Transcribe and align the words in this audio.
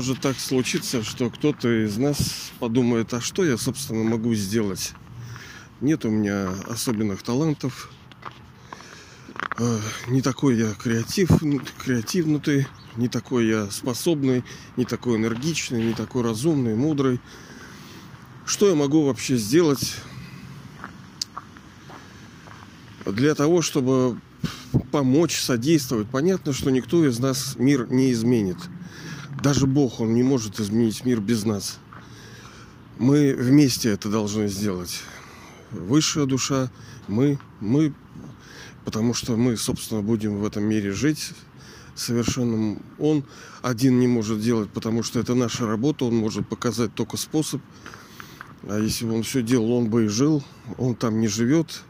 может 0.00 0.22
так 0.22 0.40
случиться, 0.40 1.04
что 1.04 1.28
кто-то 1.28 1.84
из 1.84 1.98
нас 1.98 2.52
подумает, 2.58 3.12
а 3.12 3.20
что 3.20 3.44
я, 3.44 3.58
собственно, 3.58 4.02
могу 4.02 4.34
сделать? 4.34 4.92
Нет 5.82 6.06
у 6.06 6.10
меня 6.10 6.48
особенных 6.70 7.22
талантов. 7.22 7.92
Э, 9.58 9.78
не 10.08 10.22
такой 10.22 10.56
я 10.56 10.72
креатив, 10.72 11.28
креативнутый, 11.84 12.66
не 12.96 13.08
такой 13.08 13.48
я 13.48 13.70
способный, 13.70 14.42
не 14.78 14.86
такой 14.86 15.18
энергичный, 15.18 15.84
не 15.84 15.92
такой 15.92 16.22
разумный, 16.22 16.74
мудрый. 16.74 17.20
Что 18.46 18.70
я 18.70 18.74
могу 18.74 19.04
вообще 19.04 19.36
сделать 19.36 19.96
для 23.04 23.34
того, 23.34 23.60
чтобы 23.60 24.18
помочь, 24.90 25.38
содействовать? 25.38 26.08
Понятно, 26.08 26.54
что 26.54 26.70
никто 26.70 27.06
из 27.06 27.18
нас 27.18 27.56
мир 27.58 27.86
не 27.90 28.12
изменит. 28.12 28.56
Даже 29.42 29.66
Бог, 29.66 30.00
Он 30.00 30.14
не 30.14 30.22
может 30.22 30.60
изменить 30.60 31.04
мир 31.04 31.20
без 31.20 31.44
нас. 31.44 31.78
Мы 32.98 33.34
вместе 33.34 33.90
это 33.90 34.08
должны 34.08 34.48
сделать. 34.48 35.00
Высшая 35.70 36.26
душа, 36.26 36.70
мы, 37.08 37.38
мы, 37.60 37.94
потому 38.84 39.14
что 39.14 39.36
мы, 39.36 39.56
собственно, 39.56 40.02
будем 40.02 40.38
в 40.38 40.44
этом 40.44 40.64
мире 40.64 40.92
жить 40.92 41.32
совершенным. 41.94 42.82
Он 42.98 43.24
один 43.62 43.98
не 43.98 44.06
может 44.06 44.40
делать, 44.40 44.70
потому 44.70 45.02
что 45.02 45.18
это 45.20 45.34
наша 45.34 45.66
работа, 45.66 46.04
он 46.04 46.16
может 46.16 46.48
показать 46.48 46.94
только 46.94 47.16
способ– 47.16 47.60
а 48.68 48.78
если 48.78 49.06
бы 49.06 49.14
он 49.14 49.22
все 49.22 49.42
делал, 49.42 49.72
он 49.72 49.88
бы 49.88 50.04
и 50.04 50.08
жил. 50.08 50.42
Он 50.76 50.94
там 50.94 51.20
не 51.20 51.28
живет 51.28 51.82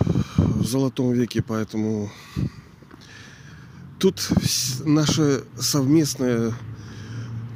в 0.00 0.64
золотом 0.64 1.12
веке, 1.12 1.42
поэтому 1.42 2.10
тут 4.00 4.30
наше 4.84 5.44
совместное 5.58 6.54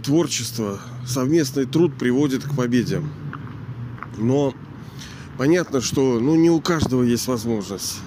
творчество, 0.03 0.79
совместный 1.07 1.65
труд 1.65 1.95
приводит 1.99 2.45
к 2.45 2.55
победе. 2.55 3.03
Но 4.19 4.55
понятно, 5.39 5.81
что 5.81 6.21
ну, 6.21 6.37
не 6.37 6.51
у 6.51 6.61
каждого 6.61 7.03
есть 7.03 7.27
возможность. 7.27 7.99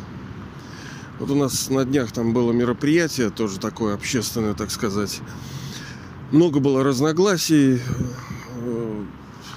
Вот 1.20 1.32
у 1.32 1.36
нас 1.36 1.70
на 1.70 1.84
днях 1.84 2.12
там 2.12 2.32
было 2.32 2.52
мероприятие, 2.52 3.32
тоже 3.32 3.60
такое 3.60 3.96
общественное, 3.96 4.54
так 4.54 4.70
сказать. 4.70 5.20
Много 6.32 6.60
было 6.60 6.84
разногласий, 6.84 7.82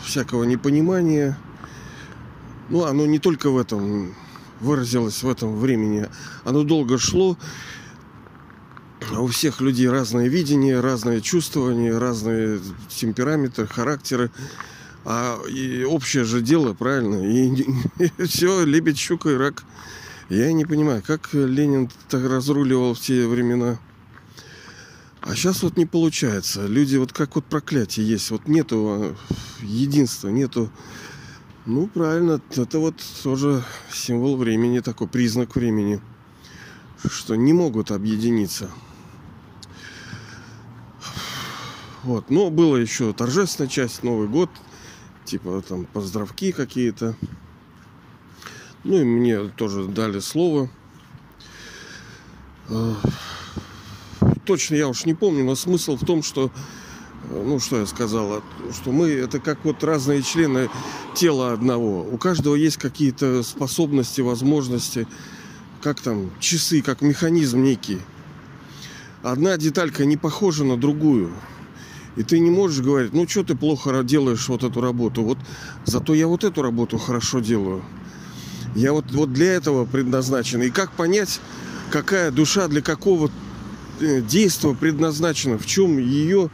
всякого 0.02 0.44
непонимания. 0.44 1.38
Ну, 2.70 2.84
оно 2.84 3.04
не 3.04 3.18
только 3.18 3.50
в 3.50 3.58
этом 3.58 4.14
выразилось 4.60 5.22
в 5.22 5.28
этом 5.28 5.56
времени. 5.58 6.08
Оно 6.44 6.62
долго 6.62 6.98
шло. 6.98 7.36
У 9.18 9.26
всех 9.26 9.60
людей 9.60 9.88
разное 9.88 10.28
видение, 10.28 10.80
разное 10.80 11.20
чувствование, 11.20 11.96
разные 11.96 12.60
темпераменты, 12.88 13.66
характеры. 13.66 14.30
А 15.04 15.38
и 15.48 15.84
общее 15.84 16.24
же 16.24 16.42
дело, 16.42 16.74
правильно? 16.74 17.26
И, 17.26 17.66
и 18.18 18.24
все, 18.24 18.64
лебедь, 18.64 18.98
щука 18.98 19.30
и 19.30 19.34
рак. 19.34 19.64
Я 20.28 20.52
не 20.52 20.64
понимаю, 20.64 21.02
как 21.04 21.30
Ленин 21.32 21.90
так 22.08 22.24
разруливал 22.24 22.94
в 22.94 23.00
те 23.00 23.26
времена. 23.26 23.78
А 25.22 25.34
сейчас 25.34 25.62
вот 25.62 25.76
не 25.76 25.86
получается. 25.86 26.66
Люди 26.66 26.96
вот 26.96 27.12
как 27.12 27.34
вот 27.34 27.44
проклятие 27.44 28.06
есть. 28.08 28.30
Вот 28.30 28.46
нету 28.46 28.86
а, 28.88 29.16
единства, 29.60 30.28
нету... 30.28 30.70
Ну, 31.66 31.88
правильно, 31.88 32.40
это 32.56 32.78
вот 32.78 32.94
тоже 33.22 33.62
символ 33.92 34.36
времени, 34.36 34.80
такой 34.80 35.08
признак 35.08 35.54
времени, 35.56 36.00
что 37.04 37.36
не 37.36 37.52
могут 37.52 37.90
объединиться. 37.90 38.70
Вот, 42.02 42.30
но 42.30 42.50
было 42.50 42.76
еще 42.76 43.12
торжественная 43.12 43.68
часть, 43.68 44.02
Новый 44.02 44.28
год, 44.28 44.50
типа 45.24 45.62
там 45.66 45.84
поздравки 45.84 46.52
какие-то. 46.52 47.14
Ну 48.84 48.98
и 48.98 49.04
мне 49.04 49.48
тоже 49.48 49.86
дали 49.86 50.20
слово 50.20 50.70
точно 54.50 54.74
я 54.74 54.88
уж 54.88 55.04
не 55.04 55.14
помню, 55.14 55.44
но 55.44 55.54
смысл 55.54 55.96
в 55.96 56.04
том, 56.04 56.24
что 56.24 56.50
э, 57.30 57.42
ну, 57.46 57.60
что 57.60 57.78
я 57.78 57.86
сказала, 57.86 58.42
что 58.74 58.90
мы 58.90 59.08
это 59.08 59.38
как 59.38 59.64
вот 59.64 59.84
разные 59.84 60.22
члены 60.22 60.68
тела 61.14 61.52
одного. 61.52 62.02
У 62.02 62.18
каждого 62.18 62.56
есть 62.56 62.76
какие-то 62.76 63.44
способности, 63.44 64.20
возможности, 64.22 65.06
как 65.80 66.00
там, 66.00 66.32
часы, 66.40 66.82
как 66.82 67.00
механизм 67.00 67.62
некий. 67.62 68.00
Одна 69.22 69.56
деталька 69.56 70.04
не 70.04 70.16
похожа 70.16 70.64
на 70.64 70.76
другую. 70.76 71.32
И 72.16 72.22
ты 72.22 72.38
не 72.38 72.50
можешь 72.50 72.84
говорить, 72.84 73.12
ну 73.12 73.26
что 73.28 73.44
ты 73.44 73.54
плохо 73.54 74.02
делаешь 74.02 74.48
вот 74.48 74.64
эту 74.64 74.80
работу. 74.80 75.22
Вот 75.22 75.38
зато 75.84 76.14
я 76.14 76.26
вот 76.26 76.44
эту 76.44 76.62
работу 76.62 76.98
хорошо 76.98 77.40
делаю. 77.40 77.82
Я 78.74 78.92
вот, 78.92 79.10
вот 79.12 79.32
для 79.32 79.54
этого 79.54 79.84
предназначен. 79.84 80.62
И 80.62 80.70
как 80.70 80.92
понять, 80.92 81.40
какая 81.90 82.30
душа 82.30 82.68
для 82.68 82.82
какого 82.82 83.30
Э, 84.00 84.22
действо 84.22 84.72
предназначено, 84.72 85.58
в 85.58 85.66
чем 85.66 85.98
ее, 85.98 86.50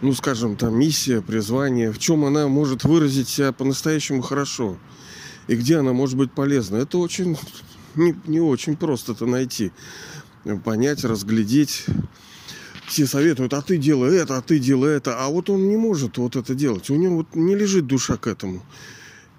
ну 0.00 0.12
скажем, 0.14 0.56
там 0.56 0.78
миссия, 0.78 1.20
призвание, 1.20 1.90
в 1.90 1.98
чем 1.98 2.24
она 2.24 2.46
может 2.46 2.84
выразить 2.84 3.28
себя 3.28 3.52
по-настоящему 3.52 4.22
хорошо 4.22 4.76
и 5.48 5.56
где 5.56 5.78
она 5.78 5.92
может 5.92 6.16
быть 6.16 6.30
полезна. 6.30 6.76
Это 6.76 6.98
очень 6.98 7.36
не, 7.96 8.14
не 8.26 8.40
очень 8.40 8.76
просто 8.76 9.12
это 9.12 9.26
найти, 9.26 9.72
понять, 10.64 11.04
разглядеть. 11.04 11.86
Все 12.88 13.06
советуют, 13.06 13.52
а 13.52 13.60
ты 13.60 13.76
делай 13.76 14.16
это, 14.16 14.38
а 14.38 14.40
ты 14.40 14.58
делай 14.58 14.96
это, 14.96 15.22
а 15.22 15.28
вот 15.28 15.50
он 15.50 15.68
не 15.68 15.76
может 15.76 16.16
вот 16.16 16.36
это 16.36 16.54
делать. 16.54 16.88
У 16.88 16.96
него 16.96 17.16
вот 17.16 17.34
не 17.34 17.54
лежит 17.54 17.86
душа 17.86 18.16
к 18.16 18.26
этому. 18.26 18.64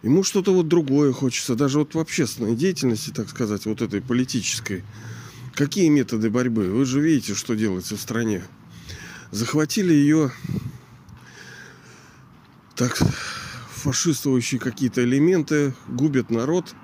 Ему 0.04 0.24
что-то 0.24 0.54
вот 0.54 0.68
другое 0.68 1.12
хочется, 1.12 1.56
даже 1.56 1.80
вот 1.80 1.96
в 1.96 2.00
общественной 2.00 2.56
деятельности, 2.56 3.10
так 3.10 3.28
сказать, 3.28 3.66
вот 3.66 3.82
этой 3.82 4.02
политической. 4.02 4.84
Какие 5.56 5.90
методы 5.90 6.30
борьбы? 6.30 6.66
Вы 6.66 6.86
же 6.86 7.02
видите, 7.02 7.34
что 7.34 7.56
делается 7.56 7.98
в 7.98 8.00
стране. 8.00 8.44
Захватили 9.32 9.94
ее 9.94 10.32
так 12.76 12.98
фашистующие 13.72 14.60
какие-то 14.60 15.04
элементы, 15.04 15.74
губят 15.88 16.30
народ. 16.30 16.76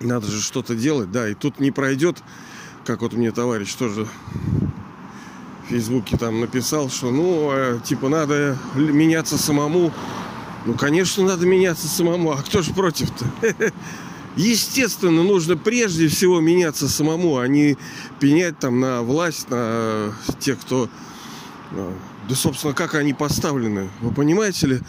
Надо 0.00 0.26
же 0.26 0.40
что-то 0.40 0.74
делать, 0.74 1.12
да, 1.12 1.28
и 1.28 1.34
тут 1.34 1.60
не 1.60 1.70
пройдет, 1.70 2.22
как 2.86 3.02
вот 3.02 3.12
мне 3.12 3.30
товарищ 3.32 3.74
тоже 3.74 4.08
Фейсбуке 5.70 6.16
там 6.16 6.40
написал, 6.40 6.90
что 6.90 7.12
ну, 7.12 7.48
а, 7.52 7.78
типа 7.78 8.08
надо 8.08 8.58
меняться 8.74 9.38
самому. 9.38 9.92
Ну, 10.66 10.74
конечно, 10.74 11.24
надо 11.24 11.46
меняться 11.46 11.86
самому, 11.86 12.32
а 12.32 12.42
кто 12.42 12.60
же 12.60 12.74
против-то? 12.74 13.24
Естественно, 14.36 15.22
нужно 15.22 15.56
прежде 15.56 16.08
всего 16.08 16.40
меняться 16.40 16.88
самому, 16.88 17.38
а 17.38 17.46
не 17.46 17.78
пенять 18.18 18.58
там 18.58 18.80
на 18.80 19.02
власть, 19.02 19.48
на 19.48 20.12
тех, 20.40 20.58
кто... 20.58 20.88
Э, 21.70 21.92
да, 22.28 22.34
собственно, 22.34 22.74
как 22.74 22.96
они 22.96 23.14
поставлены. 23.14 23.90
Вы 24.00 24.12
понимаете 24.12 24.66
ли? 24.66 24.80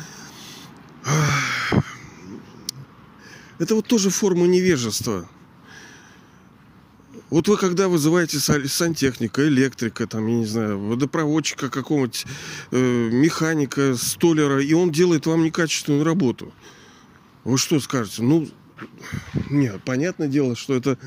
Это 3.60 3.76
вот 3.76 3.86
тоже 3.86 4.10
форма 4.10 4.48
невежества. 4.48 5.28
Вот 7.32 7.48
вы 7.48 7.56
когда 7.56 7.88
вызываете 7.88 8.40
сантехника, 8.40 9.48
электрика, 9.48 10.06
там, 10.06 10.28
я 10.28 10.36
не 10.36 10.46
знаю, 10.46 10.78
водопроводчика 10.78 11.70
какого-нибудь, 11.70 12.26
э, 12.72 13.10
механика, 13.10 13.96
столера, 13.96 14.62
и 14.62 14.74
он 14.74 14.92
делает 14.92 15.26
вам 15.26 15.44
некачественную 15.44 16.04
работу. 16.04 16.54
Вы 17.46 17.58
что 17.58 17.80
скажете? 17.80 18.22
Ну, 18.22 18.50
нет, 19.50 19.82
понятное 19.86 20.28
дело, 20.28 20.58
что 20.58 20.76
это 20.76 20.98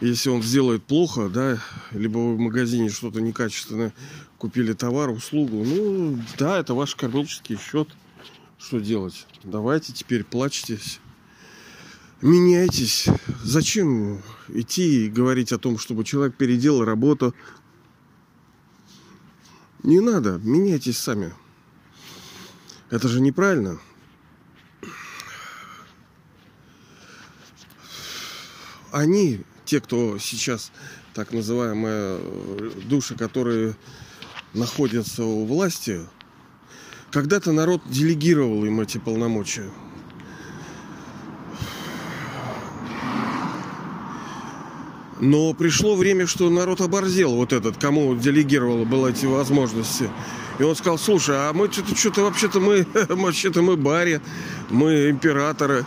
если 0.00 0.30
он 0.30 0.42
сделает 0.42 0.84
плохо, 0.84 1.28
да, 1.28 1.58
либо 1.90 2.18
вы 2.18 2.36
в 2.36 2.38
магазине 2.38 2.88
что-то 2.88 3.20
некачественное 3.20 3.92
купили 4.38 4.72
товар, 4.74 5.10
услугу, 5.10 5.64
ну, 5.64 6.18
да, 6.38 6.58
это 6.58 6.72
ваш 6.72 6.94
кармический 6.94 7.58
счет. 7.58 7.88
Что 8.58 8.78
делать? 8.78 9.26
Давайте 9.42 9.92
теперь 9.92 10.22
плачьтесь. 10.22 11.00
Меняйтесь. 12.22 13.06
Зачем 13.42 14.22
идти 14.48 15.06
и 15.06 15.10
говорить 15.10 15.52
о 15.52 15.58
том, 15.58 15.78
чтобы 15.78 16.04
человек 16.04 16.36
переделал 16.36 16.84
работу? 16.84 17.34
Не 19.82 20.00
надо, 20.00 20.38
меняйтесь 20.38 20.98
сами. 20.98 21.32
Это 22.90 23.08
же 23.08 23.20
неправильно. 23.20 23.80
они, 28.92 29.40
те, 29.64 29.80
кто 29.80 30.18
сейчас 30.18 30.72
так 31.14 31.32
называемые 31.32 32.18
э, 32.20 32.70
души, 32.84 33.14
которые 33.16 33.76
находятся 34.54 35.24
у 35.24 35.44
власти, 35.44 36.00
когда-то 37.10 37.52
народ 37.52 37.82
делегировал 37.88 38.64
им 38.64 38.80
эти 38.80 38.98
полномочия. 38.98 39.70
Но 45.20 45.52
пришло 45.52 45.96
время, 45.96 46.26
что 46.26 46.48
народ 46.48 46.80
оборзел 46.80 47.34
вот 47.34 47.52
этот, 47.52 47.76
кому 47.76 48.14
делегировало 48.14 48.84
было 48.84 49.08
эти 49.08 49.26
возможности. 49.26 50.08
И 50.58 50.62
он 50.62 50.74
сказал, 50.74 50.98
слушай, 50.98 51.36
а 51.36 51.52
мы 51.52 51.70
что-то, 51.70 51.94
что-то 51.94 52.22
вообще-то 52.22 52.58
мы, 52.58 52.86
вообще-то 53.08 53.60
мы 53.60 53.76
баре, 53.76 54.22
мы 54.70 55.10
императоры. 55.10 55.84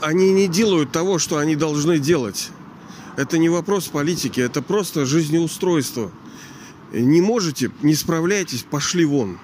Они 0.00 0.32
не 0.32 0.48
делают 0.48 0.90
того, 0.90 1.18
что 1.18 1.36
они 1.36 1.56
должны 1.56 1.98
делать. 1.98 2.50
Это 3.16 3.36
не 3.36 3.50
вопрос 3.50 3.88
политики, 3.88 4.40
это 4.40 4.62
просто 4.62 5.04
жизнеустройство. 5.04 6.10
Не 6.92 7.20
можете, 7.20 7.70
не 7.82 7.94
справляйтесь, 7.94 8.62
пошли 8.62 9.04
вон. 9.04 9.38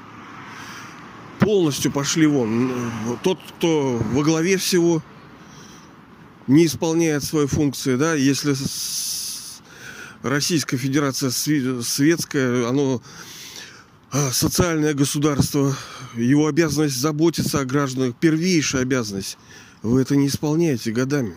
Полностью 1.41 1.93
пошли 1.93 2.27
вон. 2.27 2.73
Тот, 3.23 3.39
кто 3.59 4.01
во 4.13 4.23
главе 4.23 4.57
всего, 4.57 5.03
не 6.47 6.67
исполняет 6.67 7.25
свои 7.25 7.47
функции, 7.47 7.97
да, 7.97 8.15
если 8.15 8.55
Российская 10.23 10.77
Федерация 10.77 11.31
светская, 11.31 12.69
оно 12.69 13.03
а, 14.11 14.31
социальное 14.31 14.95
государство, 14.95 15.77
его 16.15 16.47
обязанность 16.47 16.97
заботиться 16.97 17.61
о 17.61 17.65
гражданах, 17.65 18.15
первейшая 18.17 18.83
обязанность. 18.83 19.39
Вы 19.83 20.01
это 20.01 20.17
не 20.17 20.29
исполняете 20.29 20.93
годами. 20.93 21.35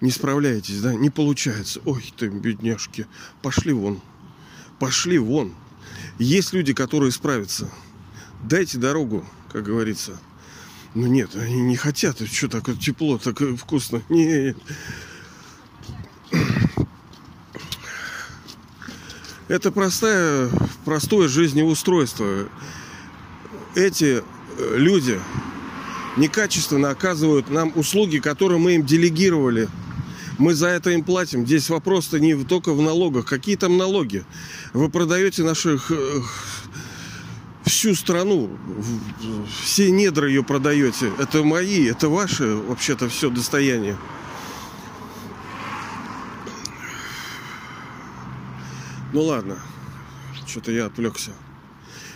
Не 0.00 0.10
справляетесь, 0.10 0.80
да? 0.80 0.94
Не 0.94 1.10
получается. 1.10 1.80
Ой, 1.84 2.04
ты, 2.16 2.28
бедняжки, 2.28 3.06
пошли 3.40 3.72
вон. 3.72 4.00
Пошли 4.78 5.18
вон. 5.18 5.54
Есть 6.18 6.52
люди, 6.52 6.74
которые 6.74 7.10
справятся. 7.10 7.68
Дайте 8.44 8.78
дорогу, 8.78 9.24
как 9.52 9.64
говорится. 9.64 10.20
Ну 10.94 11.06
нет, 11.06 11.34
они 11.34 11.60
не 11.60 11.76
хотят. 11.76 12.20
Что 12.20 12.48
так 12.48 12.64
тепло, 12.78 13.18
так 13.18 13.40
вкусно. 13.58 14.02
Нет. 14.08 14.56
Это 19.48 19.70
простое, 19.70 20.50
простое 20.84 21.28
жизнеустройство. 21.28 22.48
Эти 23.74 24.22
э, 24.58 24.76
люди 24.76 25.18
некачественно 26.16 26.90
оказывают 26.90 27.50
нам 27.50 27.72
услуги, 27.74 28.18
которые 28.18 28.58
мы 28.58 28.74
им 28.74 28.84
делегировали. 28.84 29.68
Мы 30.38 30.54
за 30.54 30.68
это 30.68 30.90
им 30.90 31.04
платим. 31.04 31.46
Здесь 31.46 31.70
вопрос-то 31.70 32.18
не 32.20 32.34
только 32.44 32.72
в 32.72 32.80
налогах. 32.80 33.26
Какие 33.26 33.56
там 33.56 33.76
налоги? 33.76 34.24
Вы 34.72 34.88
продаете 34.88 35.42
наших 35.42 35.90
э, 35.90 36.20
всю 37.72 37.94
страну, 37.94 38.50
все 39.64 39.90
недра 39.90 40.28
ее 40.28 40.44
продаете. 40.44 41.10
Это 41.18 41.42
мои, 41.42 41.86
это 41.86 42.08
ваши 42.08 42.54
вообще-то 42.54 43.08
все 43.08 43.30
достояние. 43.30 43.96
Ну 49.12 49.22
ладно, 49.22 49.58
что-то 50.46 50.70
я 50.70 50.86
отвлекся. 50.86 51.32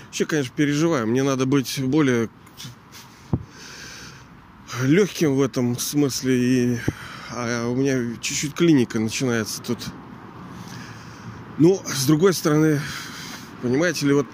Вообще, 0.07 0.27
конечно, 0.27 0.53
переживаю. 0.55 1.07
Мне 1.07 1.23
надо 1.23 1.47
быть 1.47 1.83
более 1.83 2.29
легким 4.83 5.35
в 5.35 5.43
этом 5.43 5.79
смысле. 5.79 6.35
И... 6.39 6.79
А 7.31 7.69
у 7.69 7.77
меня 7.77 8.17
чуть-чуть 8.21 8.55
клиника 8.55 8.99
начинается 8.99 9.63
тут. 9.63 9.79
Ну, 11.59 11.83
с 11.87 12.07
другой 12.07 12.35
стороны, 12.35 12.81
понимаете 13.63 14.07
ли, 14.07 14.13
вот 14.13 14.27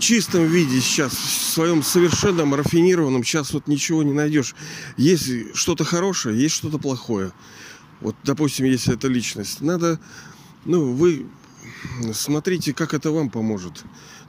чистом 0.00 0.46
виде 0.46 0.80
сейчас, 0.80 1.12
в 1.12 1.52
своем 1.52 1.82
совершенном 1.82 2.54
рафинированном, 2.54 3.22
сейчас 3.22 3.52
вот 3.52 3.68
ничего 3.68 4.02
не 4.02 4.12
найдешь. 4.12 4.54
Есть 4.96 5.54
что-то 5.54 5.84
хорошее, 5.84 6.40
есть 6.40 6.54
что-то 6.56 6.78
плохое. 6.78 7.32
Вот, 8.00 8.16
допустим, 8.24 8.66
если 8.66 8.94
это 8.94 9.08
личность. 9.08 9.60
Надо, 9.60 10.00
ну, 10.64 10.92
вы 10.92 11.26
смотрите, 12.12 12.72
как 12.72 12.94
это 12.94 13.10
вам 13.10 13.30
поможет. 13.30 13.84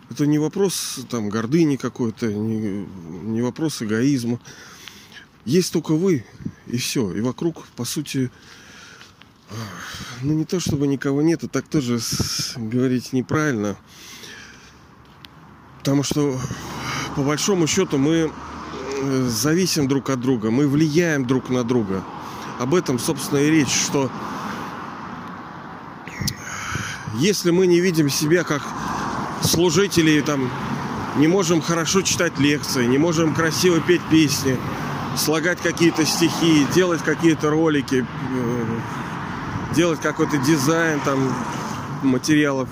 Это 0.09 0.25
не 0.25 0.39
вопрос 0.39 1.00
там 1.09 1.29
гордыни 1.29 1.77
какой-то, 1.77 2.31
не, 2.31 2.85
не 3.24 3.41
вопрос 3.41 3.81
эгоизма. 3.81 4.39
Есть 5.45 5.71
только 5.71 5.94
вы, 5.94 6.25
и 6.67 6.77
все. 6.77 7.13
И 7.13 7.21
вокруг, 7.21 7.65
по 7.75 7.85
сути, 7.85 8.29
ну 10.21 10.33
не 10.33 10.45
то 10.45 10.59
чтобы 10.59 10.88
никого 10.88 11.21
нет, 11.21 11.44
так 11.51 11.67
тоже 11.67 12.00
говорить 12.57 13.13
неправильно. 13.13 13.77
Потому 15.81 16.03
что, 16.03 16.37
по 17.15 17.23
большому 17.23 17.65
счету, 17.65 17.97
мы 17.97 18.31
э, 19.01 19.27
зависим 19.27 19.87
друг 19.87 20.11
от 20.11 20.19
друга, 20.21 20.51
мы 20.51 20.67
влияем 20.67 21.25
друг 21.25 21.49
на 21.49 21.63
друга. 21.63 22.03
Об 22.59 22.75
этом, 22.75 22.99
собственно, 22.99 23.39
и 23.39 23.49
речь, 23.49 23.73
что 23.73 24.11
если 27.15 27.49
мы 27.49 27.65
не 27.65 27.79
видим 27.79 28.11
себя 28.11 28.43
как 28.43 28.61
служителей, 29.43 30.21
там, 30.21 30.51
не 31.17 31.27
можем 31.27 31.61
хорошо 31.61 32.03
читать 32.03 32.37
лекции, 32.37 32.85
не 32.85 32.99
можем 32.99 33.33
красиво 33.33 33.81
петь 33.81 34.03
песни, 34.11 34.59
слагать 35.17 35.61
какие-то 35.61 36.05
стихи, 36.05 36.67
делать 36.75 37.01
какие-то 37.01 37.49
ролики, 37.49 38.05
э, 38.05 38.79
делать 39.73 39.99
какой-то 39.99 40.37
дизайн 40.37 40.99
там 40.99 41.33
материалов 42.03 42.69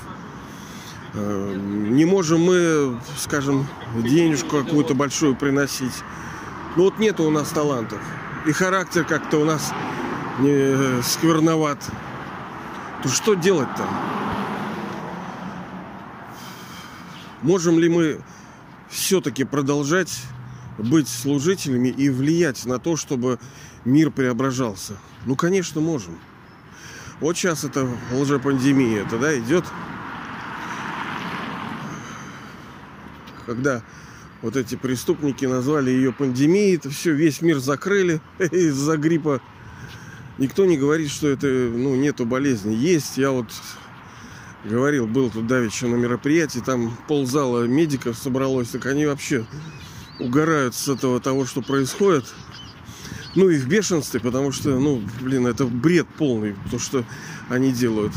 не 1.13 2.05
можем 2.05 2.41
мы, 2.41 2.99
скажем, 3.17 3.67
денежку 3.95 4.63
какую-то 4.63 4.93
большую 4.93 5.35
приносить. 5.35 6.03
Ну 6.75 6.83
вот 6.83 6.99
нету 6.99 7.23
у 7.23 7.29
нас 7.29 7.49
талантов. 7.49 7.99
И 8.45 8.51
характер 8.51 9.03
как-то 9.03 9.37
у 9.37 9.45
нас 9.45 9.73
не 10.39 10.51
э, 10.51 11.01
скверноват. 11.03 11.83
То 13.03 13.09
что 13.09 13.33
делать-то? 13.33 13.85
Можем 17.41 17.79
ли 17.79 17.89
мы 17.89 18.21
все-таки 18.89 19.45
продолжать 19.45 20.21
быть 20.77 21.07
служителями 21.07 21.89
и 21.89 22.09
влиять 22.09 22.65
на 22.65 22.79
то, 22.79 22.95
чтобы 22.95 23.39
мир 23.83 24.11
преображался? 24.11 24.93
Ну, 25.25 25.35
конечно, 25.35 25.81
можем. 25.81 26.19
Вот 27.19 27.37
сейчас 27.37 27.63
это 27.63 27.87
лжепандемия, 28.11 29.05
тогда 29.09 29.37
идет 29.37 29.65
когда 33.49 33.81
вот 34.43 34.55
эти 34.55 34.75
преступники 34.75 35.43
назвали 35.45 35.89
ее 35.89 36.13
пандемией, 36.13 36.75
это 36.75 36.91
все, 36.91 37.13
весь 37.13 37.41
мир 37.41 37.57
закрыли 37.57 38.21
из-за 38.39 38.95
гриппа. 38.95 39.41
Никто 40.37 40.65
не 40.65 40.77
говорит, 40.77 41.09
что 41.09 41.27
это, 41.27 41.47
ну, 41.47 41.95
нету 41.95 42.25
болезни. 42.25 42.73
Есть, 42.73 43.17
я 43.17 43.31
вот 43.31 43.47
говорил, 44.63 45.07
был 45.07 45.31
тут 45.31 45.47
давеча 45.47 45.87
на 45.87 45.95
мероприятии, 45.95 46.59
там 46.59 46.95
ползала 47.07 47.63
медиков 47.65 48.17
собралось, 48.17 48.69
так 48.69 48.85
они 48.85 49.07
вообще 49.07 49.45
угорают 50.19 50.75
с 50.75 50.87
этого 50.87 51.19
того, 51.19 51.45
что 51.45 51.61
происходит. 51.61 52.25
Ну 53.35 53.49
и 53.49 53.57
в 53.57 53.67
бешенстве, 53.67 54.19
потому 54.19 54.51
что, 54.51 54.79
ну, 54.79 55.01
блин, 55.21 55.47
это 55.47 55.65
бред 55.65 56.07
полный, 56.17 56.55
то, 56.69 56.77
что 56.77 57.03
они 57.49 57.71
делают. 57.71 58.13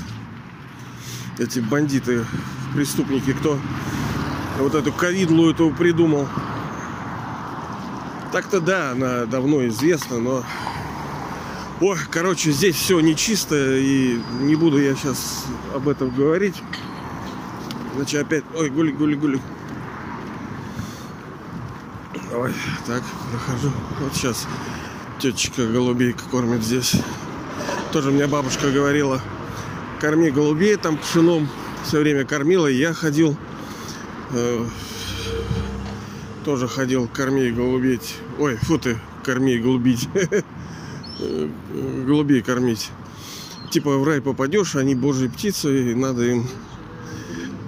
Эти 1.39 1.61
бандиты, 1.61 2.25
преступники, 2.75 3.33
кто 3.33 3.59
вот 4.59 4.75
эту 4.75 4.93
ковидлу 4.93 5.51
эту 5.51 5.71
придумал. 5.71 6.29
Так-то 8.33 8.61
да, 8.61 8.93
она 8.93 9.27
давно 9.27 9.67
известна, 9.69 10.19
но... 10.19 10.45
Ой, 11.81 11.99
короче, 12.11 12.53
здесь 12.53 12.77
все 12.77 13.01
нечисто, 13.01 13.57
и 13.77 14.21
не 14.41 14.55
буду 14.55 14.79
я 14.81 14.95
сейчас 14.95 15.47
об 15.75 15.89
этом 15.89 16.11
говорить. 16.11 16.63
Иначе 17.95 18.21
опять... 18.21 18.45
Ой, 18.57 18.71
гули, 18.71 18.93
гули, 18.93 19.15
гули. 19.15 19.41
Ой, 22.35 22.55
так, 22.87 23.03
прохожу. 23.31 23.71
Вот 24.01 24.15
сейчас 24.15 24.47
тетечка 25.19 25.67
голубейка 25.67 26.25
кормит 26.31 26.63
здесь. 26.63 26.97
Тоже 27.93 28.11
мне 28.11 28.27
бабушка 28.27 28.71
говорила, 28.71 29.21
корми 30.01 30.31
голубей 30.31 30.77
там 30.77 30.97
пшеном. 30.97 31.49
Все 31.85 31.99
время 31.99 32.25
кормила, 32.25 32.69
и 32.69 32.77
я 32.77 32.95
ходил 32.95 33.37
тоже 36.45 36.69
ходил 36.69 37.09
кормей 37.09 37.51
голубить. 37.51 38.17
Ой, 38.39 38.57
фу 38.57 38.79
ты, 38.79 38.99
кормей 39.25 39.59
голубить. 39.59 40.09
Э, 41.21 41.49
голубей 42.05 42.43
кормить. 42.43 42.91
Типа 43.71 43.97
в 43.97 44.05
рай 44.05 44.21
попадешь, 44.21 44.75
они 44.75 44.95
божьи 44.95 45.29
птицы, 45.29 45.93
и 45.93 45.95
надо 45.95 46.25
им 46.25 46.49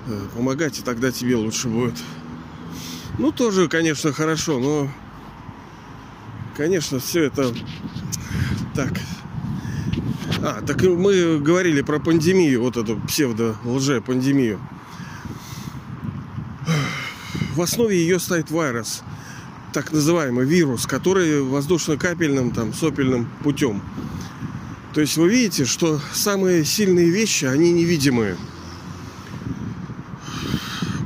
э, 0.08 0.20
помогать, 0.34 0.78
и 0.78 0.82
тогда 0.82 1.12
тебе 1.12 1.36
лучше 1.36 1.68
будет. 1.68 1.94
Ну, 3.18 3.30
тоже, 3.30 3.68
конечно, 3.68 4.12
хорошо, 4.12 4.58
но, 4.58 4.90
конечно, 6.56 6.98
все 6.98 7.24
это 7.24 7.54
так. 8.74 8.92
А, 10.42 10.62
так 10.62 10.82
мы 10.82 11.38
говорили 11.38 11.82
про 11.82 12.00
пандемию, 12.00 12.62
вот 12.62 12.76
эту 12.76 12.96
псевдо-лже-пандемию 12.96 14.58
в 17.54 17.62
основе 17.62 17.96
ее 17.96 18.18
стоит 18.18 18.50
вирус, 18.50 19.02
так 19.72 19.92
называемый 19.92 20.44
вирус, 20.44 20.86
который 20.86 21.42
воздушно-капельным, 21.42 22.50
там, 22.50 22.72
сопельным 22.72 23.28
путем 23.42 23.82
То 24.94 25.00
есть 25.00 25.16
вы 25.16 25.28
видите, 25.28 25.64
что 25.64 26.00
самые 26.12 26.64
сильные 26.64 27.10
вещи, 27.10 27.44
они 27.44 27.72
невидимые. 27.72 28.36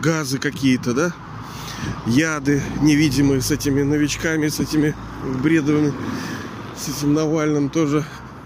Газы 0.02 0.38
какие-то, 0.38 0.94
да? 0.94 1.12
Яды 2.06 2.62
невидимые 2.82 3.40
с 3.40 3.50
этими 3.50 3.82
новичками, 3.82 4.48
с 4.48 4.60
этими 4.60 4.94
бредовыми, 5.42 5.92
с 6.76 6.88
этим 6.88 7.14
Навальным 7.14 7.68
тоже. 7.68 8.04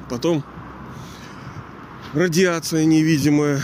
Потом 0.08 0.44
радиация 2.12 2.84
невидимая, 2.84 3.62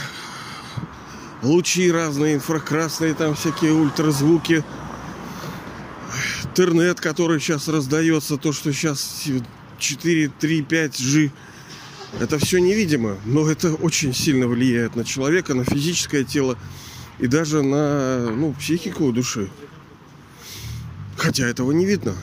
лучи 1.42 1.90
разные, 1.90 2.36
инфракрасные, 2.36 3.14
там 3.14 3.34
всякие 3.34 3.72
ультразвуки, 3.72 4.64
интернет, 6.58 7.00
который 7.00 7.38
сейчас 7.38 7.68
раздается, 7.68 8.36
то, 8.36 8.52
что 8.52 8.72
сейчас 8.72 9.24
4, 9.78 10.28
3, 10.40 10.60
5G, 10.62 11.30
это 12.18 12.38
все 12.38 12.58
невидимо, 12.58 13.16
но 13.24 13.48
это 13.48 13.74
очень 13.74 14.12
сильно 14.12 14.48
влияет 14.48 14.96
на 14.96 15.04
человека, 15.04 15.54
на 15.54 15.64
физическое 15.64 16.24
тело 16.24 16.58
и 17.20 17.28
даже 17.28 17.62
на 17.62 18.30
ну, 18.30 18.54
психику 18.54 19.12
души. 19.12 19.50
Хотя 21.16 21.46
этого 21.46 21.70
не 21.70 21.86
видно. 21.86 22.14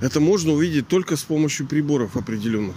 Это 0.00 0.20
можно 0.20 0.52
увидеть 0.52 0.88
только 0.88 1.16
с 1.16 1.22
помощью 1.22 1.66
приборов 1.66 2.16
определенных. 2.16 2.76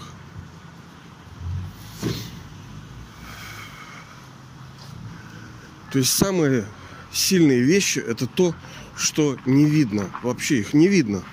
То 5.91 6.00
есть 6.00 6.12
самые 6.12 6.65
сильные 7.12 7.62
вещи 7.62 8.00
это 8.00 8.27
то, 8.27 8.53
что 8.96 9.38
не 9.46 9.65
видно. 9.65 10.10
Вообще 10.24 10.60
их 10.60 10.74
не 10.74 10.88
видно. 10.88 11.24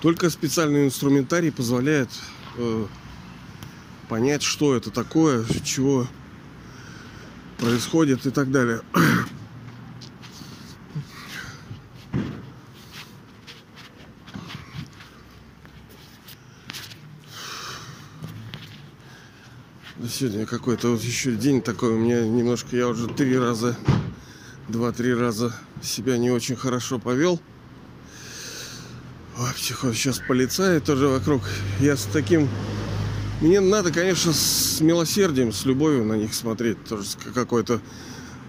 Только 0.00 0.30
специальный 0.30 0.86
инструментарий 0.86 1.50
позволяет 1.50 2.10
э, 2.58 2.86
понять, 4.08 4.42
что 4.42 4.76
это 4.76 4.90
такое, 4.90 5.44
чего 5.64 6.06
происходит 7.58 8.26
и 8.26 8.30
так 8.30 8.50
далее. 8.50 8.82
Сегодня 20.18 20.46
какой-то 20.46 20.92
вот 20.92 21.02
еще 21.02 21.32
день 21.32 21.60
такой 21.60 21.90
у 21.90 21.98
меня 21.98 22.22
немножко, 22.22 22.74
я 22.74 22.88
уже 22.88 23.06
три 23.06 23.36
раза, 23.36 23.76
два-три 24.66 25.12
раза 25.12 25.54
себя 25.82 26.16
не 26.16 26.30
очень 26.30 26.56
хорошо 26.56 26.98
повел. 26.98 27.38
Психо, 29.54 29.92
сейчас 29.92 30.22
полицаи 30.26 30.78
тоже 30.78 31.08
вокруг. 31.08 31.42
Я 31.80 31.98
с 31.98 32.04
таким... 32.04 32.48
Мне 33.42 33.60
надо, 33.60 33.92
конечно, 33.92 34.32
с 34.32 34.80
милосердием, 34.80 35.52
с 35.52 35.66
любовью 35.66 36.06
на 36.06 36.14
них 36.14 36.32
смотреть. 36.32 36.82
Тоже 36.84 37.04
какой-то... 37.34 37.82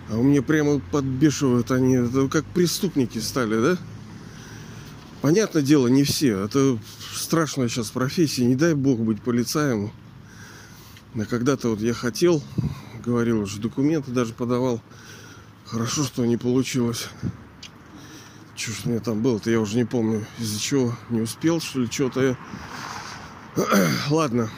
А 0.10 0.16
у 0.18 0.24
меня 0.24 0.42
прямо 0.42 0.80
подбешивают 0.80 1.72
они. 1.72 1.96
Это 1.96 2.30
как 2.30 2.46
преступники 2.46 3.20
стали, 3.20 3.62
да? 3.62 3.78
Понятное 5.22 5.64
дело, 5.64 5.88
не 5.88 6.06
все. 6.06 6.46
Это 6.46 6.80
страшная 7.14 7.68
сейчас 7.68 7.92
профессия. 7.92 8.46
Не 8.46 8.56
дай 8.56 8.74
бог 8.74 9.00
быть 9.00 9.22
полицаем. 9.22 9.92
А 11.16 11.26
когда-то 11.26 11.70
вот 11.70 11.80
я 11.80 11.94
хотел, 11.94 12.44
говорил 13.04 13.42
уже, 13.42 13.60
документы 13.60 14.12
даже 14.12 14.34
подавал. 14.34 14.82
Хорошо, 15.66 16.04
что 16.04 16.26
не 16.26 16.38
получилось. 16.38 17.08
Что 18.56 18.72
ж 18.72 18.76
у 18.86 18.90
меня 18.90 19.00
там 19.00 19.22
было-то, 19.22 19.52
я 19.52 19.60
уже 19.60 19.78
не 19.78 19.86
помню. 19.86 20.26
Из-за 20.40 20.60
чего 20.60 20.96
не 21.10 21.22
успел, 21.22 21.62
что 21.62 21.80
ли, 21.80 21.88
что-то 21.92 22.22
я... 22.22 22.38
Ладно. 24.10 24.50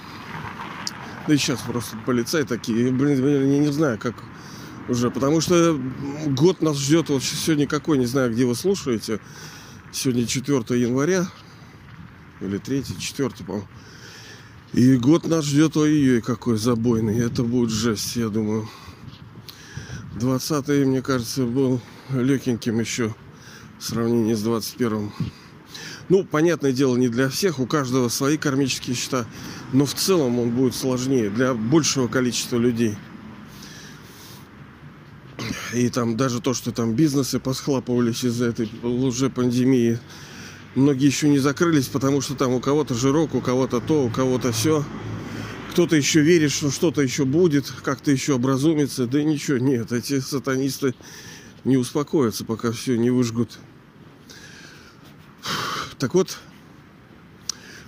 Да 1.28 1.34
и 1.34 1.38
сейчас 1.38 1.62
просто 1.62 1.98
полицаи 2.06 2.44
такие. 2.44 2.92
Блин, 2.92 3.52
я 3.52 3.60
не 3.60 3.72
знаю, 3.72 4.00
как 4.00 4.16
уже. 4.88 5.12
Потому 5.12 5.42
что 5.42 5.80
год 6.28 6.62
нас 6.62 6.78
ждет. 6.78 7.10
Вот 7.10 7.24
сегодня 7.24 7.68
какой, 7.68 7.98
не 7.98 8.06
знаю, 8.06 8.32
где 8.32 8.46
вы 8.46 8.56
слушаете. 8.56 9.20
Сегодня 9.92 10.26
4 10.26 10.58
января. 10.80 11.28
Или 12.42 12.58
3, 12.58 12.84
4, 13.00 13.30
по-моему. 13.46 13.68
И 14.74 14.98
год 14.98 15.28
нас 15.28 15.46
ждет, 15.46 15.76
ой-ой, 15.78 16.22
какой 16.22 16.58
забойный. 16.58 17.18
Это 17.20 17.44
будет 17.44 17.72
жесть, 17.72 18.16
я 18.16 18.30
думаю. 18.30 18.70
20 20.20 20.68
мне 20.86 21.02
кажется, 21.02 21.44
был 21.44 21.82
легеньким 22.12 22.80
еще 22.80 23.16
в 23.80 23.84
сравнении 23.84 24.36
с 24.36 24.46
21-м. 24.46 25.12
Ну, 26.10 26.24
понятное 26.24 26.72
дело, 26.72 26.98
не 26.98 27.10
для 27.10 27.30
всех, 27.30 27.60
у 27.60 27.66
каждого 27.66 28.10
свои 28.10 28.38
кармические 28.38 28.96
счета, 28.96 29.26
но 29.74 29.86
в 29.86 29.94
целом 29.94 30.40
он 30.40 30.52
будет 30.52 30.76
сложнее 30.76 31.30
для 31.30 31.54
большего 31.54 32.08
количества 32.08 32.58
людей. 32.58 32.96
И 35.74 35.90
там 35.90 36.16
даже 36.18 36.42
то, 36.42 36.54
что 36.54 36.72
там 36.72 36.94
бизнесы 36.94 37.40
посхлапывались 37.40 38.24
из-за 38.24 38.46
этой 38.46 38.70
лжепандемии, 38.84 39.94
пандемии 39.94 40.00
Многие 40.80 41.08
еще 41.08 41.28
не 41.28 41.40
закрылись, 41.40 41.88
потому 41.88 42.22
что 42.22 42.36
там 42.36 42.54
у 42.54 42.62
кого-то 42.62 42.94
жирок, 42.94 43.36
у 43.36 43.42
кого-то 43.42 43.82
то, 43.82 44.06
у 44.06 44.10
кого-то 44.10 44.54
все. 44.54 44.86
Кто-то 45.72 45.98
еще 45.98 46.22
верит, 46.22 46.52
что 46.52 46.72
что-то 46.72 47.02
еще 47.02 47.26
будет, 47.26 47.70
как-то 47.84 48.12
еще 48.12 48.36
образумится. 48.36 49.06
Да 49.06 49.22
ничего, 49.22 49.58
нет, 49.58 49.92
эти 49.92 50.22
сатанисты 50.22 50.96
не 51.66 51.76
успокоятся, 51.76 52.46
пока 52.46 52.72
все 52.72 52.96
не 52.96 53.10
выжгут. 53.10 53.60
Так 55.98 56.14
вот, 56.14 56.38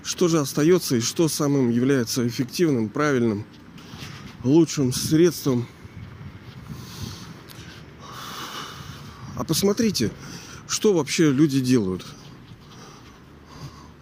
что 0.04 0.28
же 0.28 0.40
остается 0.40 0.98
и 0.98 1.00
что 1.00 1.30
самым 1.30 1.70
является 1.70 2.28
эффективным, 2.28 2.90
правильным, 2.90 3.46
лучшим 4.44 4.92
средством? 4.92 5.66
А 9.38 9.46
посмотрите, 9.46 10.12
что 10.68 10.92
вообще 10.94 11.32
люди 11.32 11.62
делают– 11.62 12.06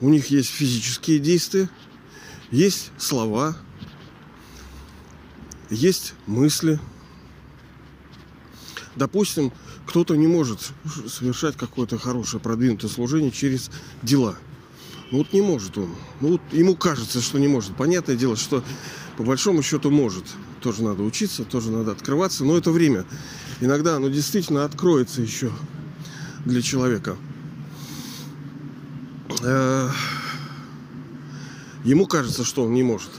у 0.01 0.09
них 0.09 0.27
есть 0.27 0.49
физические 0.49 1.19
действия, 1.19 1.69
есть 2.51 2.91
слова, 2.97 3.55
есть 5.69 6.13
мысли. 6.25 6.79
Допустим, 8.95 9.51
кто-то 9.85 10.15
не 10.15 10.27
может 10.27 10.71
совершать 11.07 11.55
какое-то 11.57 11.97
хорошее 11.97 12.41
продвинутое 12.41 12.89
служение 12.89 13.31
через 13.31 13.69
дела. 14.01 14.37
Ну 15.11 15.19
вот 15.19 15.33
не 15.33 15.41
может 15.41 15.77
он. 15.77 15.95
Ну 16.21 16.33
вот 16.33 16.41
ему 16.51 16.75
кажется, 16.75 17.21
что 17.21 17.39
не 17.39 17.47
может. 17.47 17.75
Понятное 17.75 18.15
дело, 18.15 18.35
что 18.35 18.63
по 19.17 19.23
большому 19.23 19.63
счету 19.63 19.89
может. 19.89 20.25
Тоже 20.61 20.83
надо 20.83 21.03
учиться, 21.03 21.43
тоже 21.43 21.71
надо 21.71 21.91
открываться. 21.91 22.43
Но 22.45 22.57
это 22.57 22.71
время. 22.71 23.05
Иногда 23.61 23.95
оно 23.95 24.09
действительно 24.09 24.65
откроется 24.65 25.21
еще 25.21 25.51
для 26.45 26.61
человека. 26.61 27.17
Э, 29.41 29.89
ему 31.83 32.07
кажется, 32.07 32.43
что 32.43 32.63
он 32.63 32.73
не 32.73 32.83
может. 32.83 33.09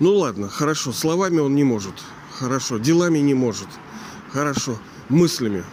Ну 0.00 0.14
ладно, 0.14 0.48
хорошо, 0.48 0.92
словами 0.92 1.38
он 1.38 1.54
не 1.54 1.64
может. 1.64 1.94
Хорошо, 2.32 2.78
делами 2.78 3.18
не 3.18 3.34
может. 3.34 3.68
Хорошо, 4.30 4.78
мыслями. 5.08 5.64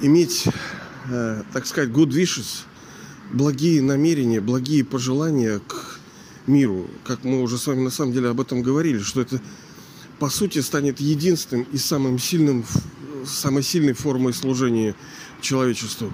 Иметь, 0.00 0.46
э, 1.10 1.42
так 1.52 1.66
сказать, 1.66 1.90
good 1.90 2.10
wishes, 2.10 2.64
благие 3.32 3.82
намерения, 3.82 4.40
благие 4.40 4.84
пожелания 4.84 5.60
к 5.66 5.98
миру. 6.46 6.88
Как 7.04 7.24
мы 7.24 7.42
уже 7.42 7.58
с 7.58 7.66
вами 7.66 7.82
на 7.82 7.90
самом 7.90 8.12
деле 8.12 8.28
об 8.28 8.40
этом 8.40 8.62
говорили, 8.62 9.00
что 9.00 9.20
это 9.20 9.40
по 10.18 10.30
сути 10.30 10.60
станет 10.60 11.00
единственным 11.00 11.66
и 11.72 11.78
самым 11.78 12.18
сильным, 12.18 12.64
самой 13.26 13.62
сильной 13.62 13.94
формой 13.94 14.32
служения 14.32 14.94
человечеству 15.40 16.12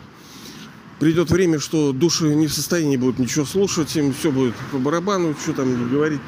придет 0.99 1.31
время, 1.31 1.59
что 1.59 1.93
души 1.93 2.35
не 2.35 2.47
в 2.47 2.53
состоянии 2.53 2.97
будут 2.97 3.19
ничего 3.19 3.45
слушать, 3.45 3.95
им 3.97 4.12
все 4.12 4.31
будет 4.31 4.55
по 4.73 4.79
барабану, 4.79 5.35
что 5.41 5.53
там 5.53 5.91
говорить. 5.91 6.21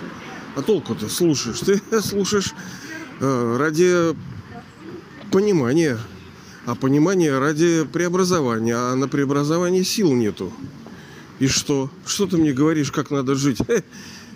А 0.56 0.62
толку 0.62 0.94
ты 0.94 1.08
слушаешь? 1.08 1.60
Ты 1.90 2.02
слушаешь 2.02 2.52
э, 3.20 3.56
ради 3.58 4.16
понимания, 5.30 5.98
а 6.66 6.74
понимание 6.74 7.38
ради 7.38 7.84
преобразования, 7.84 8.74
а 8.74 8.94
на 8.96 9.08
преобразование 9.08 9.84
сил 9.84 10.12
нету. 10.12 10.52
И 11.38 11.46
что? 11.46 11.90
Что 12.04 12.26
ты 12.26 12.36
мне 12.36 12.52
говоришь, 12.52 12.90
как 12.90 13.10
надо 13.10 13.36
жить? 13.36 13.58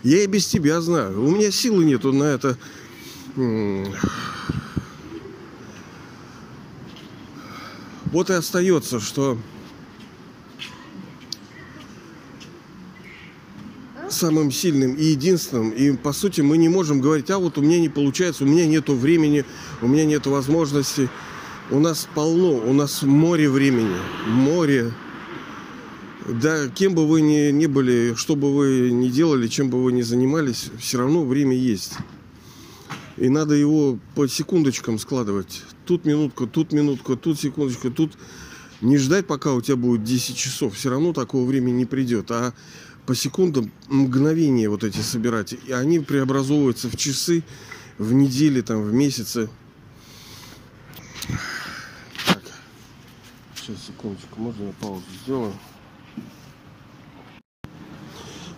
Я 0.05 0.23
и 0.23 0.27
без 0.27 0.47
тебя 0.47 0.81
знаю. 0.81 1.25
У 1.25 1.31
меня 1.31 1.51
силы 1.51 1.85
нету 1.85 2.13
на 2.13 2.25
это. 2.25 2.57
Вот 8.13 8.31
и 8.31 8.35
остается, 8.35 9.01
что 9.01 9.39
самым 14.23 14.53
сильным 14.53 14.95
и 14.95 15.05
единственным. 15.07 15.71
И 15.71 15.91
по 15.97 16.13
сути 16.13 16.43
мы 16.43 16.57
не 16.57 16.69
можем 16.69 17.01
говорить, 17.01 17.29
а 17.31 17.39
вот 17.39 17.59
у 17.59 17.61
меня 17.61 17.81
не 17.81 17.89
получается, 17.89 18.45
у 18.45 18.47
меня 18.47 18.67
нет 18.67 18.89
времени, 18.89 19.45
у 19.81 19.89
меня 19.89 20.05
нет 20.05 20.27
возможности. 20.27 21.09
У 21.73 21.81
нас 21.81 22.09
полно, 22.15 22.53
у 22.53 22.73
нас 22.73 23.03
море 23.03 23.49
времени, 23.49 23.97
море 24.29 24.93
Да, 26.29 26.69
кем 26.69 26.95
бы 26.95 27.09
вы 27.09 27.21
ни, 27.21 27.51
ни 27.51 27.67
были, 27.67 28.15
что 28.15 28.37
бы 28.37 28.55
вы 28.55 28.93
ни 28.93 29.09
делали, 29.09 29.49
чем 29.49 29.71
бы 29.71 29.83
вы 29.83 29.93
ни 29.93 30.03
занимались, 30.03 30.71
все 30.79 30.99
равно 30.99 31.25
время 31.25 31.57
есть. 31.57 31.95
И 33.17 33.29
надо 33.29 33.55
его 33.55 33.99
по 34.15 34.29
секундочкам 34.29 35.01
складывать. 35.01 35.63
Тут 35.85 36.05
минутка, 36.05 36.47
тут 36.47 36.73
минутка, 36.73 37.17
тут 37.17 37.41
секундочка, 37.41 37.91
тут 37.91 38.13
не 38.83 38.99
ждать, 38.99 39.27
пока 39.27 39.53
у 39.53 39.61
тебя 39.61 39.77
будет 39.77 40.05
10 40.05 40.37
часов. 40.37 40.77
Все 40.77 40.91
равно 40.91 41.13
такого 41.13 41.45
времени 41.45 41.79
не 41.79 41.87
придет. 41.87 42.31
А 42.31 42.53
по 43.07 43.15
секундам 43.15 43.71
мгновения 43.89 44.69
вот 44.69 44.85
эти 44.85 44.99
собирать. 44.99 45.55
И 45.67 45.73
они 45.73 45.99
преобразовываются 45.99 46.89
в 46.89 46.97
часы, 46.97 47.43
в 47.99 48.13
недели, 48.13 48.61
там, 48.61 48.83
в 48.83 48.93
месяцы. 48.93 49.49
Так. 52.27 52.43
Сейчас, 53.57 53.77
секундочку, 53.87 54.41
можно 54.41 54.65
я 54.65 54.73
паузу 54.81 55.05
сделаю? 55.25 55.53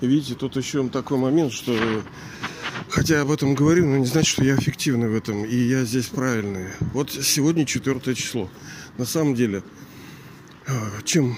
Видите, 0.00 0.34
тут 0.34 0.56
еще 0.56 0.86
такой 0.88 1.16
момент, 1.18 1.52
что 1.52 2.02
хотя 2.90 3.16
я 3.16 3.22
об 3.22 3.30
этом 3.30 3.54
говорю, 3.54 3.86
но 3.86 3.96
не 3.96 4.06
значит, 4.06 4.32
что 4.32 4.44
я 4.44 4.56
эффективный 4.56 5.08
в 5.08 5.14
этом, 5.14 5.44
и 5.44 5.56
я 5.56 5.84
здесь 5.84 6.06
правильный. 6.06 6.68
Вот 6.92 7.10
сегодня 7.10 7.64
четвертое 7.64 8.14
число. 8.14 8.50
На 8.98 9.06
самом 9.06 9.34
деле, 9.34 9.62
а, 10.66 10.90
чем 11.04 11.36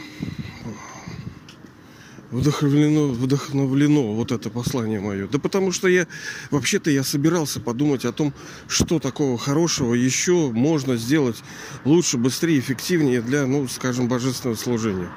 вдохновлено, 2.37 3.09
вдохновлено 3.09 4.13
вот 4.13 4.33
это 4.33 4.51
послание 4.51 5.01
мое? 5.01 5.27
Да 5.27 5.39
потому 5.39 5.73
что 5.73 5.89
я, 5.89 6.07
вообще-то 6.51 6.91
я 6.91 7.03
собирался 7.03 7.61
подумать 7.61 8.05
о 8.05 8.13
том, 8.13 8.33
что 8.69 8.99
такого 8.99 9.39
хорошего 9.39 9.95
еще 9.95 10.51
можно 10.51 10.97
сделать 10.97 11.43
лучше, 11.85 12.19
быстрее, 12.19 12.59
эффективнее 12.59 13.23
для, 13.23 13.47
ну, 13.47 13.67
скажем, 13.69 14.09
божественного 14.09 14.57
служения. 14.57 15.09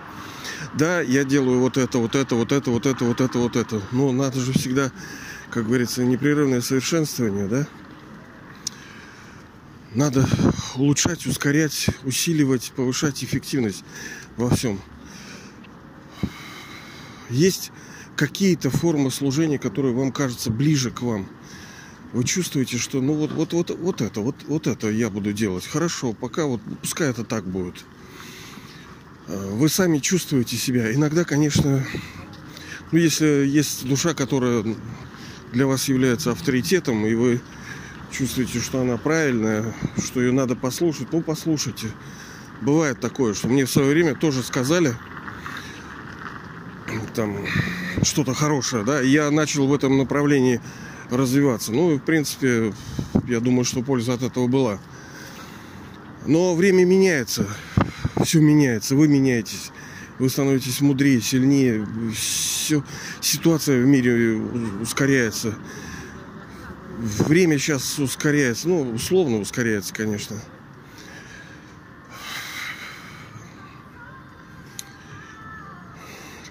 Да, 0.74 1.02
я 1.02 1.24
делаю 1.24 1.60
вот 1.60 1.78
это, 1.78 1.98
вот 1.98 2.16
это, 2.16 2.36
вот 2.36 2.52
это, 2.52 2.72
вот 2.72 2.86
это, 2.86 3.06
вот 3.06 3.22
это, 3.22 3.38
вот 3.38 3.56
это. 3.56 3.82
Но 3.92 4.12
надо 4.12 4.40
же 4.40 4.54
всегда, 4.54 4.92
как 5.50 5.66
говорится, 5.66 6.04
непрерывное 6.04 6.62
совершенствование, 6.62 7.48
да? 7.48 7.68
Надо 9.94 10.28
улучшать, 10.76 11.26
ускорять, 11.26 11.88
усиливать, 12.04 12.72
повышать 12.76 13.24
эффективность 13.24 13.84
во 14.38 14.50
всем. 14.50 14.80
Есть 17.30 17.72
какие-то 18.16 18.70
формы 18.70 19.12
служения, 19.12 19.58
которые 19.58 19.94
вам 19.94 20.12
кажутся 20.12 20.52
ближе 20.52 20.92
к 20.92 21.02
вам. 21.02 21.28
Вы 22.12 22.24
чувствуете, 22.24 22.78
что 22.78 23.02
ну 23.02 23.14
вот, 23.14 23.32
вот, 23.32 23.54
вот, 23.54 23.70
вот 23.70 24.02
это, 24.02 24.22
вот, 24.22 24.36
вот 24.48 24.68
это 24.68 24.90
я 24.90 25.10
буду 25.10 25.32
делать. 25.32 25.68
Хорошо, 25.68 26.14
пока 26.14 26.46
вот 26.46 26.60
пускай 26.82 27.10
это 27.10 27.24
так 27.24 27.46
будет. 27.46 27.76
Вы 29.28 29.70
сами 29.70 30.00
чувствуете 30.00 30.58
себя. 30.58 30.92
Иногда, 30.94 31.24
конечно, 31.24 31.86
ну 32.92 32.98
если 32.98 33.46
есть 33.48 33.88
душа, 33.88 34.16
которая 34.16 34.66
для 35.54 35.68
вас 35.68 35.88
является 35.88 36.32
авторитетом, 36.32 37.06
и 37.06 37.14
вы 37.14 37.42
чувствуете, 38.12 38.60
что 38.60 38.82
она 38.82 38.98
правильная, 38.98 39.74
что 40.04 40.20
ее 40.20 40.32
надо 40.32 40.56
послушать, 40.56 41.10
ну 41.12 41.22
послушайте. 41.22 41.92
Бывает 42.62 43.00
такое, 43.00 43.36
что 43.36 43.48
мне 43.48 43.66
в 43.66 43.72
свое 43.72 43.90
время 43.92 44.16
тоже 44.16 44.44
сказали 44.44 44.96
там 47.20 47.36
что-то 48.02 48.34
хорошее, 48.34 48.86
да, 48.86 49.02
я 49.02 49.30
начал 49.30 49.68
в 49.68 49.74
этом 49.74 49.98
направлении 49.98 50.62
развиваться. 51.10 51.74
Ну, 51.74 51.98
в 51.98 52.00
принципе, 52.00 52.74
я 53.28 53.42
думаю, 53.42 53.66
что 53.66 53.82
польза 53.82 54.14
от 54.14 54.24
этого 54.24 54.48
была. 54.48 54.80
Но 56.26 56.56
время 56.56 56.86
меняется, 56.86 57.46
все 58.24 58.40
меняется, 58.40 58.96
вы 58.96 59.10
меняетесь, 59.10 59.72
вы 60.18 60.30
становитесь 60.30 60.80
мудрее, 60.80 61.20
сильнее, 61.20 61.86
все, 62.16 62.86
ситуация 63.20 63.82
в 63.82 63.86
мире 63.86 64.42
ускоряется 64.82 65.56
время 67.00 67.58
сейчас 67.58 68.00
ускоряется. 68.00 68.68
Ну, 68.68 68.92
условно 68.92 69.40
ускоряется, 69.40 69.94
конечно. 69.94 70.36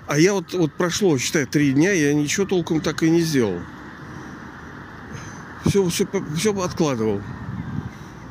А 0.08 0.18
я 0.18 0.32
вот, 0.32 0.54
вот 0.54 0.72
прошло, 0.72 1.18
считай, 1.18 1.44
три 1.44 1.72
дня, 1.72 1.92
я 1.92 2.14
ничего 2.14 2.46
толком 2.46 2.80
так 2.80 3.02
и 3.02 3.10
не 3.10 3.20
сделал. 3.20 3.60
Все, 5.66 5.86
все, 5.90 6.08
все 6.34 6.58
откладывал. 6.62 7.20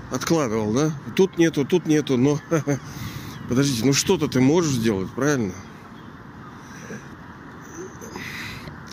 Откладывал, 0.10 0.74
да? 0.74 0.92
Тут 1.16 1.38
нету, 1.38 1.66
тут 1.66 1.86
нету, 1.86 2.18
но... 2.18 2.40
Подождите, 3.48 3.86
ну 3.86 3.94
что-то 3.94 4.28
ты 4.28 4.42
можешь 4.42 4.74
сделать, 4.74 5.10
правильно? 5.12 5.54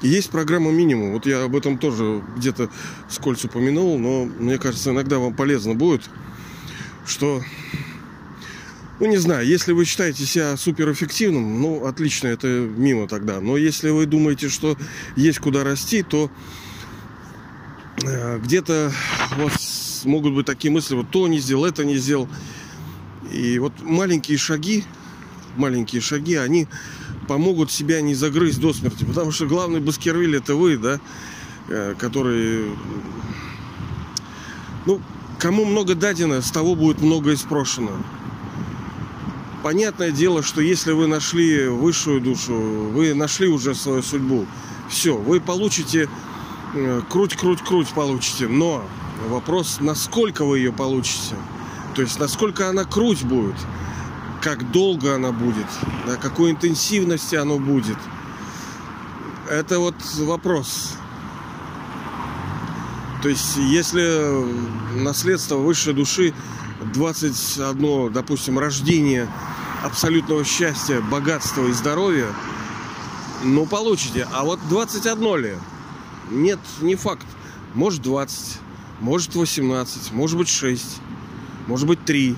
есть 0.03 0.29
программа 0.31 0.70
минимум. 0.70 1.12
Вот 1.12 1.25
я 1.25 1.44
об 1.44 1.57
этом 1.57 1.79
тоже 1.79 2.23
где-то 2.37 2.68
скользь 3.09 3.44
упомянул, 3.47 3.99
но 3.99 4.27
мне 4.27 4.59
кажется, 4.59 4.90
иногда 4.90 5.18
вам 5.18 5.35
полезно 5.35 5.75
будет, 5.75 6.03
что, 7.07 7.42
ну 9.00 9.07
не 9.07 9.16
знаю, 9.16 9.46
если 9.46 9.72
вы 9.72 9.85
считаете 9.85 10.24
себя 10.24 10.57
суперэффективным, 10.57 11.61
ну 11.61 11.87
отлично, 11.87 12.28
это 12.28 12.46
мимо 12.46 13.09
тогда. 13.09 13.40
Но 13.40 13.57
если 13.57 13.90
вы 13.90 14.07
думаете, 14.07 14.48
что 14.48 14.76
есть 15.16 15.38
куда 15.40 15.64
расти, 15.64 16.02
то 16.02 16.30
э, 18.02 18.38
где-то 18.38 18.92
у 19.37 19.42
вас 19.42 20.02
могут 20.04 20.35
быть 20.35 20.46
такие 20.46 20.72
мысли, 20.72 20.94
вот 20.94 21.11
то 21.11 21.26
не 21.26 21.38
сделал, 21.38 21.64
это 21.64 21.85
не 21.85 21.96
сделал. 21.96 22.28
И 23.33 23.59
вот 23.59 23.72
маленькие 23.83 24.38
шаги, 24.38 24.85
маленькие 25.57 26.00
шаги, 26.00 26.37
они 26.37 26.68
помогут 27.26 27.72
себя 27.72 28.00
не 28.00 28.14
загрызть 28.14 28.61
до 28.61 28.72
смерти. 28.72 29.04
Потому 29.04 29.33
что 29.33 29.46
главный 29.46 29.80
Баскервиль 29.80 30.37
это 30.37 30.54
вы, 30.54 30.76
да, 30.76 31.00
э, 31.68 31.94
который... 31.98 32.66
Ну, 34.87 35.00
кому 35.38 35.64
много 35.64 35.94
дадено, 35.94 36.42
с 36.42 36.50
того 36.50 36.74
будет 36.74 37.00
много 37.00 37.35
спрошено. 37.37 37.92
Понятное 39.64 40.11
дело, 40.11 40.42
что 40.42 40.61
если 40.61 40.92
вы 40.92 41.07
нашли 41.07 41.68
высшую 41.68 42.20
душу, 42.20 42.53
вы 42.53 43.14
нашли 43.14 43.48
уже 43.48 43.74
свою 43.74 44.03
судьбу, 44.03 44.44
все, 44.90 45.16
вы 45.16 45.40
получите 45.40 46.07
э, 46.74 47.00
круть, 47.09 47.35
круть, 47.35 47.62
круть 47.62 47.88
получите. 47.94 48.46
Но 48.46 48.85
вопрос, 49.31 49.79
насколько 49.81 50.44
вы 50.44 50.59
ее 50.59 50.70
получите. 50.70 51.35
То 51.94 52.03
есть, 52.03 52.18
насколько 52.18 52.68
она 52.68 52.85
круть 52.85 53.24
будет 53.24 53.57
как 54.42 54.70
долго 54.70 55.14
она 55.14 55.33
будет, 55.33 55.66
на 56.07 56.16
какой 56.16 56.50
интенсивности 56.50 57.35
оно 57.35 57.59
будет. 57.59 57.96
Это 59.50 59.79
вот 59.79 59.94
вопрос. 60.18 60.92
То 63.22 63.31
есть, 63.31 63.57
если 63.57 64.44
наследство 65.00 65.57
высшей 65.57 65.94
души 65.94 66.35
21, 66.92 68.12
допустим, 68.12 68.59
рождение 68.59 69.27
абсолютного 69.85 70.44
счастья, 70.44 71.01
богатства 71.03 71.66
и 71.66 71.73
здоровья, 71.73 72.29
ну, 73.42 73.66
получите. 73.66 74.27
А 74.33 74.42
вот 74.42 74.59
21 74.70 75.37
ли? 75.37 75.55
Нет, 76.31 76.59
не 76.81 76.94
факт. 76.94 77.27
Может 77.75 78.01
20, 78.03 78.61
может 79.01 79.35
18, 79.35 80.12
может 80.12 80.38
быть 80.38 80.49
6, 80.49 81.01
может 81.66 81.87
быть 81.87 82.03
3. 82.05 82.35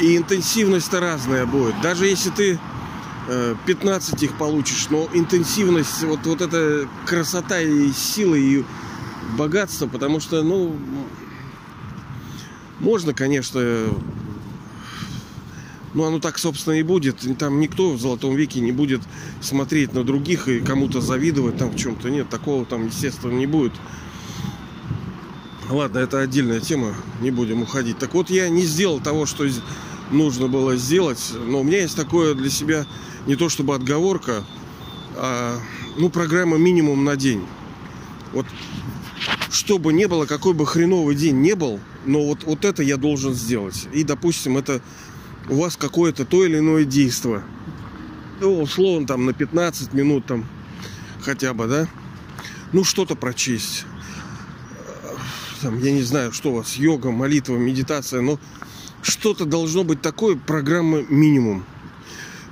И 0.00 0.16
интенсивность-то 0.16 0.98
разная 0.98 1.46
будет. 1.46 1.80
Даже 1.80 2.06
если 2.06 2.30
ты 2.30 2.58
15 3.66 4.22
э, 4.22 4.26
их 4.26 4.36
получишь, 4.36 4.88
но 4.90 5.08
интенсивность, 5.12 6.02
вот, 6.02 6.26
вот 6.26 6.40
эта 6.40 6.88
красота 7.06 7.60
и 7.60 7.92
сила, 7.92 8.34
и 8.34 8.64
богатство, 9.38 9.86
потому 9.86 10.18
что, 10.18 10.42
ну, 10.42 10.76
можно, 12.80 13.14
конечно, 13.14 13.94
ну, 15.94 16.04
оно 16.04 16.18
так, 16.18 16.38
собственно, 16.38 16.74
и 16.74 16.82
будет. 16.82 17.24
Там 17.38 17.60
никто 17.60 17.92
в 17.92 18.00
Золотом 18.00 18.34
веке 18.34 18.60
не 18.60 18.72
будет 18.72 19.00
смотреть 19.40 19.94
на 19.94 20.02
других 20.02 20.48
и 20.48 20.60
кому-то 20.60 21.00
завидовать 21.00 21.56
там 21.56 21.70
в 21.70 21.76
чем-то. 21.76 22.10
Нет, 22.10 22.28
такого 22.28 22.66
там, 22.66 22.86
естественно, 22.86 23.32
не 23.32 23.46
будет. 23.46 23.72
Ладно, 25.70 25.98
это 25.98 26.20
отдельная 26.20 26.60
тема, 26.60 26.94
не 27.20 27.30
будем 27.30 27.62
уходить. 27.62 27.98
Так 27.98 28.12
вот, 28.12 28.28
я 28.28 28.48
не 28.48 28.62
сделал 28.62 29.00
того, 29.00 29.24
что 29.24 29.46
нужно 30.10 30.48
было 30.48 30.76
сделать, 30.76 31.32
но 31.46 31.60
у 31.60 31.62
меня 31.62 31.80
есть 31.80 31.96
такое 31.96 32.34
для 32.34 32.50
себя 32.50 32.86
не 33.26 33.36
то 33.36 33.48
чтобы 33.48 33.74
отговорка, 33.74 34.44
а, 35.16 35.58
ну, 35.96 36.10
программа 36.10 36.58
минимум 36.58 37.04
на 37.04 37.16
день. 37.16 37.46
Вот, 38.32 38.46
чтобы 39.50 39.92
не 39.92 40.06
было, 40.06 40.26
какой 40.26 40.52
бы 40.52 40.66
хреновый 40.66 41.14
день 41.14 41.36
не 41.36 41.54
был, 41.54 41.80
но 42.04 42.26
вот, 42.26 42.44
вот 42.44 42.64
это 42.64 42.82
я 42.82 42.96
должен 42.96 43.32
сделать. 43.32 43.88
И, 43.92 44.02
допустим, 44.02 44.58
это 44.58 44.82
у 45.48 45.56
вас 45.56 45.76
какое-то 45.76 46.24
то 46.24 46.44
или 46.44 46.58
иное 46.58 46.84
действие. 46.84 47.42
Ну, 48.40 48.62
условно, 48.62 49.06
там, 49.06 49.26
на 49.26 49.32
15 49.32 49.92
минут, 49.92 50.26
там, 50.26 50.46
хотя 51.20 51.54
бы, 51.54 51.66
да? 51.66 51.88
Ну, 52.72 52.84
что-то 52.84 53.14
прочесть 53.14 53.86
там, 55.64 55.82
я 55.82 55.92
не 55.92 56.02
знаю, 56.02 56.30
что 56.32 56.50
у 56.50 56.56
вас, 56.56 56.76
йога, 56.76 57.10
молитва, 57.10 57.56
медитация, 57.56 58.20
но 58.20 58.38
что-то 59.00 59.46
должно 59.46 59.82
быть 59.82 60.02
такое, 60.02 60.36
программа 60.36 61.02
минимум. 61.08 61.64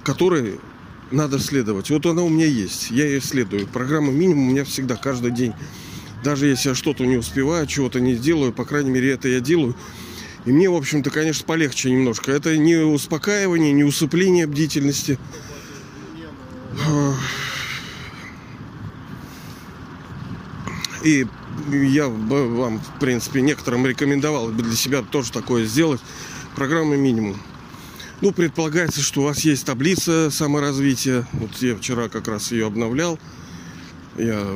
которой 0.02 0.59
надо 1.11 1.38
следовать. 1.38 1.90
Вот 1.90 2.07
она 2.07 2.22
у 2.22 2.31
меня 2.31 2.46
есть, 2.46 2.90
я 2.90 3.05
ее 3.05 3.20
следую. 3.20 3.66
Программа 3.66 4.11
минимум 4.11 4.48
у 4.48 4.50
меня 4.50 4.64
всегда, 4.64 4.96
каждый 4.96 5.31
день. 5.31 5.52
Даже 6.24 6.46
если 6.46 6.70
я 6.70 6.74
что-то 6.74 7.05
не 7.05 7.18
успеваю, 7.18 7.66
чего-то 7.66 8.00
не 8.00 8.14
сделаю, 8.14 8.52
по 8.52 8.64
крайней 8.64 8.90
мере, 8.90 9.12
это 9.12 9.28
я 9.28 9.40
делаю. 9.40 9.76
И 10.44 10.50
мне, 10.50 10.68
в 10.68 10.74
общем-то, 10.74 11.11
конечно, 11.11 11.44
полегче 11.46 11.90
немножко. 11.90 12.33
Это 12.33 12.57
не 12.57 12.76
успокаивание, 12.76 13.72
не 13.72 13.85
усыпление 13.85 14.46
бдительности. 14.46 15.18
И 21.05 21.26
я 21.70 22.09
бы 22.09 22.48
вам, 22.57 22.81
в 22.81 23.00
принципе, 23.00 23.40
некоторым 23.40 23.87
рекомендовал 23.87 24.48
бы 24.48 24.62
для 24.62 24.74
себя 24.74 25.02
тоже 25.02 25.33
такое 25.33 25.64
сделать. 25.64 26.00
Программа 26.57 26.96
минимум. 26.96 27.40
Ну, 28.20 28.33
предполагается, 28.33 29.00
что 29.00 29.22
у 29.22 29.24
вас 29.24 29.40
есть 29.40 29.66
таблица 29.66 30.31
саморазвития. 30.31 31.26
Вот 31.33 31.57
я 31.61 31.76
вчера 31.76 32.09
как 32.09 32.28
раз 32.28 32.52
ее 32.52 32.66
обновлял. 32.66 33.18
Я 34.16 34.46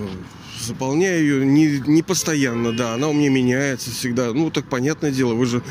заполняю 0.61 1.21
ее 1.21 1.47
не, 1.47 1.81
не 1.87 2.03
постоянно, 2.03 2.73
да, 2.73 2.95
она 2.95 3.09
у 3.09 3.13
меня 3.13 3.31
меняется 3.31 3.91
всегда. 3.91 4.33
Ну, 4.33 4.51
так 4.51 4.67
понятное 4.69 5.11
дело, 5.11 5.35
вы 5.35 5.47
же 5.47 5.63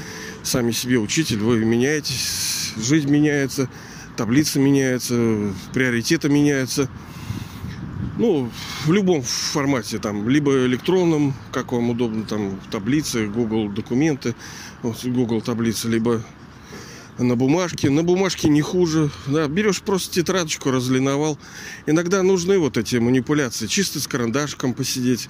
сами 0.43 0.71
себе 0.71 0.97
учитель, 0.97 1.39
вы 1.39 1.59
меняетесь, 1.65 2.73
жизнь 2.77 3.09
меняется, 3.09 3.69
таблица 4.15 4.59
меняется, 4.59 5.53
приоритеты 5.73 6.29
меняются. 6.29 6.89
Ну, 8.17 8.49
в 8.85 8.93
любом 8.93 9.23
формате, 9.23 9.99
там, 9.99 10.29
либо 10.29 10.65
электронном, 10.65 11.33
как 11.51 11.73
вам 11.73 11.89
удобно, 11.89 12.23
там, 12.23 12.59
таблицы, 12.71 13.27
Google 13.27 13.69
документы, 13.69 14.35
Google 15.03 15.41
таблицы, 15.41 15.89
либо 15.89 16.21
на 17.17 17.35
бумажке. 17.35 17.89
На 17.89 18.03
бумажке 18.03 18.49
не 18.49 18.61
хуже. 18.61 19.09
Да, 19.27 19.47
берешь 19.47 19.81
просто 19.81 20.13
тетрадочку, 20.13 20.71
разлиновал. 20.71 21.37
Иногда 21.85 22.23
нужны 22.23 22.57
вот 22.57 22.77
эти 22.77 22.97
манипуляции. 22.97 23.67
Чисто 23.67 23.99
с 23.99 24.07
карандашком 24.07 24.73
посидеть. 24.73 25.29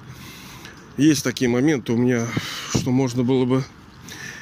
Есть 0.96 1.24
такие 1.24 1.50
моменты 1.50 1.92
у 1.92 1.96
меня, 1.96 2.26
что 2.74 2.90
можно 2.90 3.22
было 3.22 3.44
бы 3.44 3.64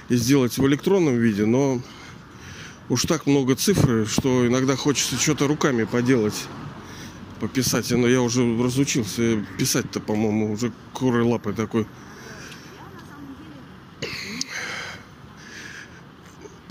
сделать 0.08 0.56
в 0.56 0.66
электронном 0.66 1.18
виде, 1.18 1.46
но 1.46 1.80
уж 2.88 3.02
так 3.02 3.26
много 3.26 3.56
цифр, 3.56 4.06
что 4.06 4.46
иногда 4.46 4.76
хочется 4.76 5.16
что-то 5.16 5.48
руками 5.48 5.84
поделать, 5.84 6.44
пописать. 7.40 7.90
Но 7.90 8.06
я 8.06 8.22
уже 8.22 8.42
разучился 8.62 9.44
писать-то, 9.58 10.00
по-моему, 10.00 10.52
уже 10.52 10.72
курой 10.92 11.24
лапой 11.24 11.54
такой. 11.54 11.86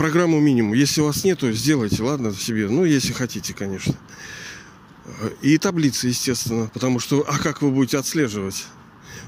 Программу 0.03 0.41
минимум. 0.41 0.73
Если 0.73 0.99
у 0.99 1.05
вас 1.05 1.23
нету, 1.23 1.49
сделайте, 1.53 2.03
ладно, 2.03 2.33
себе. 2.33 2.67
Ну, 2.67 2.83
если 2.83 3.13
хотите, 3.13 3.53
конечно. 3.53 3.95
И 5.41 5.57
таблицы, 5.57 6.09
естественно, 6.09 6.69
потому 6.73 6.99
что, 6.99 7.21
а 7.25 7.37
как 7.37 7.61
вы 7.61 7.71
будете 7.71 7.97
отслеживать? 7.97 8.65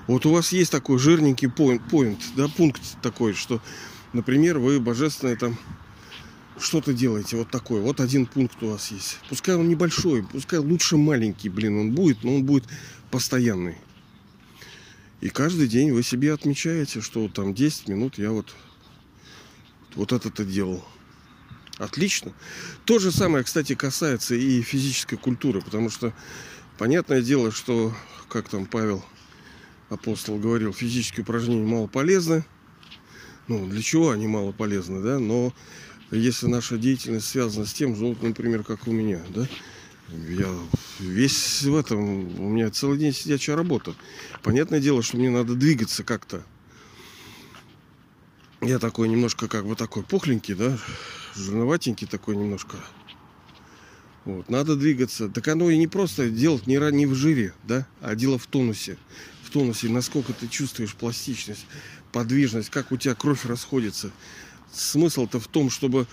Вот 0.08 0.26
у 0.26 0.34
вас 0.34 0.52
есть 0.52 0.74
такой 0.74 1.00
жирненький 1.00 1.48
point, 1.48 1.82
point 1.90 2.20
да, 2.36 2.50
пункт 2.50 2.82
такой, 3.02 3.32
что, 3.32 3.62
например, 4.12 4.60
вы 4.60 4.82
божественное 4.82 5.38
там 5.38 5.58
что-то 6.60 6.92
делаете, 6.92 7.38
вот 7.38 7.50
такой, 7.50 7.80
вот 7.80 8.02
один 8.02 8.26
пункт 8.26 8.62
у 8.62 8.72
вас 8.72 8.92
есть. 8.92 9.20
Пускай 9.30 9.56
он 9.56 9.70
небольшой, 9.70 10.24
пускай 10.24 10.60
лучше 10.60 10.98
маленький, 10.98 11.48
блин, 11.48 11.80
он 11.80 11.92
будет, 11.92 12.22
но 12.26 12.36
он 12.36 12.44
будет 12.44 12.66
постоянный. 13.12 13.78
И 15.22 15.30
каждый 15.30 15.70
день 15.70 15.94
вы 15.94 16.04
себе 16.04 16.34
отмечаете, 16.34 17.00
что 17.00 17.30
там 17.30 17.54
10 17.54 17.88
минут 17.88 18.18
я 18.18 18.32
вот 18.32 18.54
вот 19.96 20.12
это-то 20.12 20.46
делал. 20.46 20.86
Отлично. 21.78 22.34
То 22.86 23.00
же 23.00 23.12
самое, 23.12 23.44
кстати, 23.44 23.76
касается 23.76 24.36
и 24.36 24.62
физической 24.62 25.18
культуры, 25.18 25.62
потому 25.62 25.90
что 25.90 26.14
понятное 26.78 27.22
дело, 27.22 27.52
что, 27.52 27.94
как 28.30 28.48
там 28.48 28.66
Павел 28.66 29.04
апостол 29.90 30.38
говорил, 30.38 30.74
физические 30.74 31.24
упражнения 31.24 31.66
мало 31.66 31.88
полезны. 31.88 32.46
Ну, 33.48 33.68
для 33.68 33.82
чего 33.82 34.12
они 34.12 34.26
мало 34.28 34.52
полезны, 34.52 35.02
да? 35.02 35.20
Но 35.20 35.54
если 36.12 36.48
наша 36.48 36.78
деятельность 36.78 37.28
связана 37.28 37.66
с 37.66 37.74
тем, 37.74 37.94
ну, 38.00 38.16
например, 38.22 38.64
как 38.64 38.88
у 38.88 38.92
меня, 38.92 39.22
да, 39.30 39.48
я 40.30 40.48
весь 41.00 41.64
в 41.64 41.76
этом, 41.76 42.40
у 42.40 42.50
меня 42.50 42.70
целый 42.70 42.98
день 42.98 43.14
сидячая 43.14 43.56
работа. 43.56 43.96
Понятное 44.44 44.80
дело, 44.80 45.04
что 45.04 45.18
мне 45.18 45.30
надо 45.30 45.56
двигаться 45.56 46.04
как-то. 46.04 46.44
Я 48.66 48.80
такой 48.80 49.10
немножко 49.10 49.48
как 49.48 49.68
бы 49.68 49.76
такой 49.76 50.02
пухленький, 50.02 50.56
да, 50.56 50.76
жирноватенький 51.36 52.08
такой 52.08 52.36
немножко. 52.36 52.78
Вот, 54.26 54.50
надо 54.50 54.76
двигаться. 54.76 55.30
Так 55.30 55.48
оно 55.50 55.70
и 55.70 55.78
не 55.78 55.86
просто 55.86 56.32
делать 56.32 56.66
не, 56.66 56.78
не 56.92 57.06
в 57.06 57.14
жире, 57.14 57.54
да, 57.64 57.88
а 58.02 58.16
дело 58.16 58.40
в 58.40 58.48
тонусе. 58.48 58.98
В 59.44 59.52
тонусе, 59.52 59.88
насколько 59.88 60.34
ты 60.34 60.48
чувствуешь 60.48 60.96
пластичность, 60.96 61.68
подвижность, 62.12 62.72
как 62.72 62.92
у 62.92 62.98
тебя 62.98 63.14
кровь 63.14 63.46
расходится. 63.46 64.10
Смысл-то 64.74 65.40
в 65.40 65.48
том, 65.48 65.70
чтобы 65.70 66.08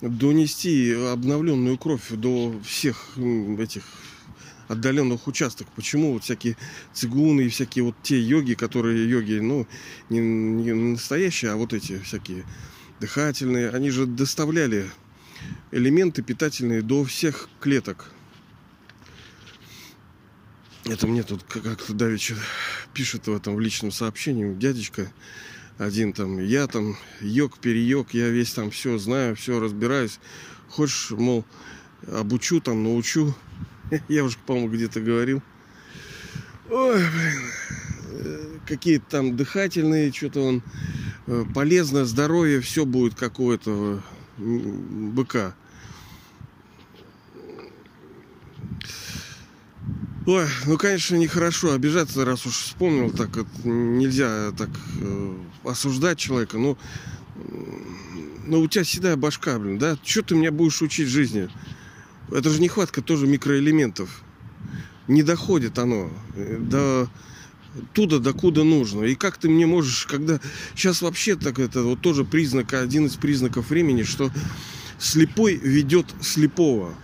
донести 0.00 0.92
обновленную 0.92 1.76
кровь 1.76 2.08
до 2.10 2.54
всех 2.64 3.18
этих 3.58 3.82
отдаленных 4.68 5.26
участках. 5.26 5.66
Почему 5.74 6.12
вот 6.12 6.24
всякие 6.24 6.56
цигуны 6.92 7.42
и 7.42 7.48
всякие 7.48 7.84
вот 7.84 7.94
те 8.02 8.20
йоги, 8.20 8.54
которые 8.54 9.08
йоги, 9.08 9.34
ну, 9.34 9.66
не, 10.08 10.20
не 10.20 10.72
настоящие, 10.72 11.52
а 11.52 11.56
вот 11.56 11.72
эти 11.72 11.98
всякие 12.00 12.44
дыхательные, 13.00 13.70
они 13.70 13.90
же 13.90 14.06
доставляли 14.06 14.86
элементы 15.70 16.22
питательные 16.22 16.82
до 16.82 17.04
всех 17.04 17.48
клеток. 17.60 18.10
Это 20.84 21.06
мне 21.06 21.22
тут 21.22 21.42
как-то 21.42 21.92
давеча 21.92 22.36
пишет 22.94 23.26
в 23.26 23.34
этом 23.34 23.56
в 23.56 23.60
личном 23.60 23.90
сообщении 23.90 24.54
дядечка 24.54 25.12
один 25.78 26.12
там, 26.12 26.38
я 26.38 26.66
там 26.66 26.96
йог, 27.20 27.58
перейог, 27.58 28.14
я 28.14 28.30
весь 28.30 28.52
там 28.52 28.70
все 28.70 28.96
знаю, 28.98 29.36
все 29.36 29.60
разбираюсь. 29.60 30.18
Хочешь, 30.70 31.10
мол, 31.10 31.44
обучу 32.10 32.60
там, 32.60 32.82
научу. 32.82 33.34
Я 34.08 34.24
уже, 34.24 34.36
по-моему, 34.46 34.68
где-то 34.68 35.00
говорил. 35.00 35.42
Ой, 36.70 36.96
блин. 36.98 38.60
Какие-то 38.66 39.04
там 39.08 39.36
дыхательные, 39.36 40.12
что-то 40.12 40.40
он 40.40 40.62
э, 41.26 41.44
полезно, 41.54 42.04
здоровье, 42.04 42.60
все 42.60 42.84
будет 42.84 43.14
как 43.14 43.38
у 43.38 43.52
этого 43.52 44.02
быка. 44.38 45.54
Ой, 50.26 50.46
ну, 50.66 50.76
конечно, 50.76 51.14
нехорошо 51.14 51.72
обижаться, 51.72 52.24
раз 52.24 52.46
уж 52.46 52.54
вспомнил, 52.54 53.12
так 53.12 53.36
вот, 53.36 53.46
нельзя 53.62 54.50
так 54.58 54.70
э, 55.00 55.36
осуждать 55.62 56.18
человека, 56.18 56.58
но, 56.58 56.76
но 58.44 58.60
у 58.60 58.66
тебя 58.66 58.82
седая 58.82 59.14
башка, 59.14 59.56
блин, 59.60 59.78
да? 59.78 59.96
Что 60.02 60.22
ты 60.22 60.34
меня 60.34 60.50
будешь 60.50 60.82
учить 60.82 61.06
жизни? 61.06 61.48
Это 62.30 62.50
же 62.50 62.60
нехватка 62.60 63.02
тоже 63.02 63.26
микроэлементов. 63.26 64.22
Не 65.08 65.22
доходит 65.22 65.78
оно 65.78 66.10
до 66.34 67.08
туда, 67.92 68.18
докуда 68.18 68.64
нужно. 68.64 69.04
И 69.04 69.14
как 69.14 69.36
ты 69.36 69.48
мне 69.48 69.66
можешь, 69.66 70.06
когда... 70.06 70.40
Сейчас 70.74 71.02
вообще 71.02 71.36
так 71.36 71.58
это 71.58 71.82
вот 71.82 72.00
тоже 72.00 72.24
признак, 72.24 72.72
один 72.72 73.06
из 73.06 73.16
признаков 73.16 73.70
времени, 73.70 74.02
что 74.02 74.30
слепой 74.98 75.56
ведет 75.56 76.06
слепого. 76.20 76.94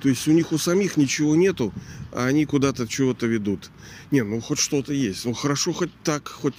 То 0.00 0.08
есть 0.08 0.26
у 0.26 0.32
них 0.32 0.50
у 0.50 0.58
самих 0.58 0.96
ничего 0.96 1.36
нету, 1.36 1.72
а 2.10 2.26
они 2.26 2.44
куда-то 2.44 2.88
чего-то 2.88 3.26
ведут. 3.26 3.70
Не, 4.10 4.24
ну 4.24 4.40
хоть 4.40 4.58
что-то 4.58 4.92
есть. 4.92 5.24
Ну 5.24 5.32
хорошо 5.32 5.72
хоть 5.72 5.90
так, 6.02 6.26
хоть 6.26 6.54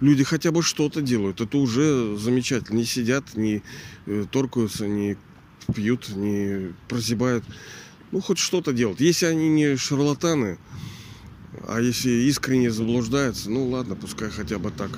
люди 0.00 0.24
хотя 0.24 0.50
бы 0.50 0.62
что-то 0.62 1.02
делают. 1.02 1.42
Это 1.42 1.58
уже 1.58 2.16
замечательно. 2.16 2.78
Не 2.78 2.86
сидят, 2.86 3.36
не 3.36 3.62
э, 4.06 4.24
торкаются, 4.32 4.86
не 4.86 5.18
пьют, 5.74 6.08
не 6.10 6.74
прозябают. 6.88 7.44
Ну, 8.12 8.20
хоть 8.20 8.38
что-то 8.38 8.72
делать. 8.72 9.00
Если 9.00 9.26
они 9.26 9.48
не 9.48 9.76
шарлатаны, 9.76 10.58
а 11.66 11.80
если 11.80 12.10
искренне 12.10 12.70
заблуждаются, 12.70 13.50
ну 13.50 13.68
ладно, 13.68 13.96
пускай 13.96 14.30
хотя 14.30 14.58
бы 14.58 14.70
так. 14.70 14.90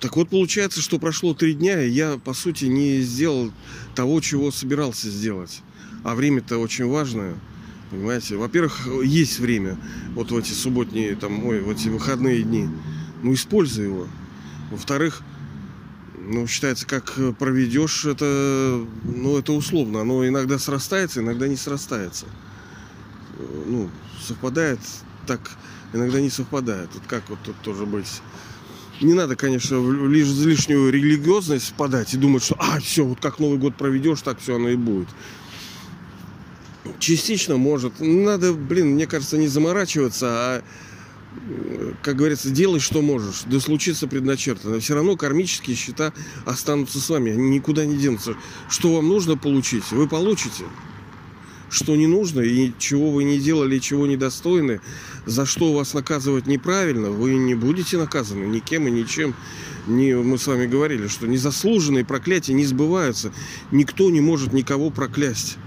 Так 0.00 0.16
вот, 0.16 0.30
получается, 0.30 0.80
что 0.80 0.98
прошло 0.98 1.34
три 1.34 1.52
дня, 1.52 1.82
и 1.82 1.90
я, 1.90 2.16
по 2.16 2.32
сути, 2.32 2.64
не 2.64 3.00
сделал 3.00 3.52
того, 3.94 4.20
чего 4.22 4.50
собирался 4.50 5.10
сделать. 5.10 5.60
А 6.04 6.14
время-то 6.14 6.56
очень 6.58 6.86
важное. 6.86 7.34
Понимаете? 7.90 8.36
Во-первых, 8.36 8.86
есть 9.04 9.40
время. 9.40 9.76
Вот 10.14 10.30
в 10.30 10.36
эти 10.36 10.52
субботние, 10.52 11.16
там, 11.16 11.44
ой, 11.44 11.60
в 11.60 11.68
эти 11.68 11.88
выходные 11.88 12.42
дни. 12.42 12.68
Ну, 13.22 13.34
используй 13.34 13.84
его. 13.86 14.08
Во-вторых, 14.70 15.22
ну, 16.30 16.46
считается, 16.46 16.86
как 16.86 17.18
проведешь, 17.38 18.04
это, 18.04 18.86
ну, 19.04 19.36
это 19.36 19.52
условно. 19.52 20.02
Оно 20.02 20.26
иногда 20.26 20.58
срастается, 20.58 21.20
иногда 21.20 21.48
не 21.48 21.56
срастается. 21.56 22.26
Ну, 23.66 23.90
совпадает 24.20 24.78
так, 25.26 25.40
иногда 25.92 26.20
не 26.20 26.30
совпадает. 26.30 26.88
Вот 26.94 27.02
как 27.06 27.28
вот 27.28 27.38
тут 27.44 27.56
тоже 27.62 27.84
быть. 27.84 28.20
Не 29.00 29.14
надо, 29.14 29.34
конечно, 29.34 29.78
в 29.78 30.08
лишнюю 30.08 30.90
религиозность 30.90 31.70
впадать 31.70 32.12
и 32.14 32.16
думать, 32.16 32.42
что 32.44 32.56
а, 32.58 32.78
все, 32.80 33.04
вот 33.04 33.20
как 33.20 33.38
Новый 33.38 33.58
год 33.58 33.74
проведешь, 33.76 34.20
так 34.22 34.38
все 34.38 34.56
оно 34.56 34.68
и 34.68 34.76
будет. 34.76 35.08
Частично 36.98 37.56
может. 37.56 37.94
Надо, 37.98 38.52
блин, 38.52 38.88
мне 38.88 39.06
кажется, 39.06 39.38
не 39.38 39.48
заморачиваться, 39.48 40.26
а 40.28 40.62
как 42.02 42.16
говорится, 42.16 42.50
делай, 42.50 42.80
что 42.80 43.02
можешь. 43.02 43.42
Да 43.46 43.60
случится 43.60 44.06
предначертано. 44.06 44.80
Все 44.80 44.94
равно 44.94 45.16
кармические 45.16 45.76
счета 45.76 46.12
останутся 46.44 47.00
с 47.00 47.08
вами. 47.08 47.32
Они 47.32 47.50
никуда 47.50 47.84
не 47.84 47.96
денутся. 47.96 48.34
Что 48.68 48.94
вам 48.94 49.08
нужно 49.08 49.36
получить, 49.36 49.90
вы 49.92 50.08
получите. 50.08 50.64
Что 51.70 51.94
не 51.94 52.08
нужно, 52.08 52.40
и 52.40 52.72
чего 52.78 53.12
вы 53.12 53.22
не 53.22 53.38
делали, 53.38 53.78
чего 53.78 54.06
недостойны, 54.08 54.80
за 55.24 55.46
что 55.46 55.72
вас 55.72 55.94
наказывать 55.94 56.48
неправильно, 56.48 57.10
вы 57.10 57.34
не 57.34 57.54
будете 57.54 57.96
наказаны 57.96 58.44
никем 58.46 58.88
и 58.88 58.90
ничем. 58.90 59.34
Не, 59.86 60.16
мы 60.16 60.36
с 60.36 60.48
вами 60.48 60.66
говорили, 60.66 61.06
что 61.06 61.28
незаслуженные 61.28 62.04
проклятия 62.04 62.54
не 62.54 62.64
сбываются. 62.64 63.32
Никто 63.70 64.10
не 64.10 64.20
может 64.20 64.52
никого 64.52 64.90
проклясть. 64.90 65.58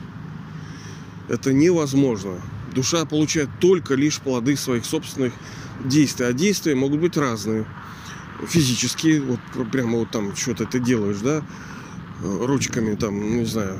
Это 1.29 1.53
невозможно. 1.53 2.41
Душа 2.73 3.05
получает 3.05 3.49
только 3.59 3.95
лишь 3.95 4.19
плоды 4.19 4.55
своих 4.55 4.85
собственных 4.85 5.33
действий. 5.83 6.25
А 6.25 6.33
действия 6.33 6.75
могут 6.75 6.99
быть 6.99 7.17
разные. 7.17 7.65
Физические, 8.47 9.21
вот 9.21 9.39
прямо 9.71 9.99
вот 9.99 10.11
там 10.11 10.35
что-то 10.35 10.65
ты 10.65 10.79
делаешь, 10.79 11.19
да, 11.19 11.43
ручками, 12.21 12.95
там, 12.95 13.19
ну, 13.19 13.39
не 13.39 13.45
знаю, 13.45 13.79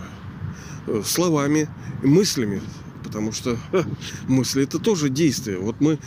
словами, 1.04 1.68
мыслями. 2.04 2.62
Потому 3.04 3.32
что 3.32 3.58
ха, 3.72 3.84
мысли 4.28 4.64
это 4.64 4.80
тоже 4.80 5.10
действие. 5.10 5.58
Вот 5.58 5.82
мы 5.82 6.00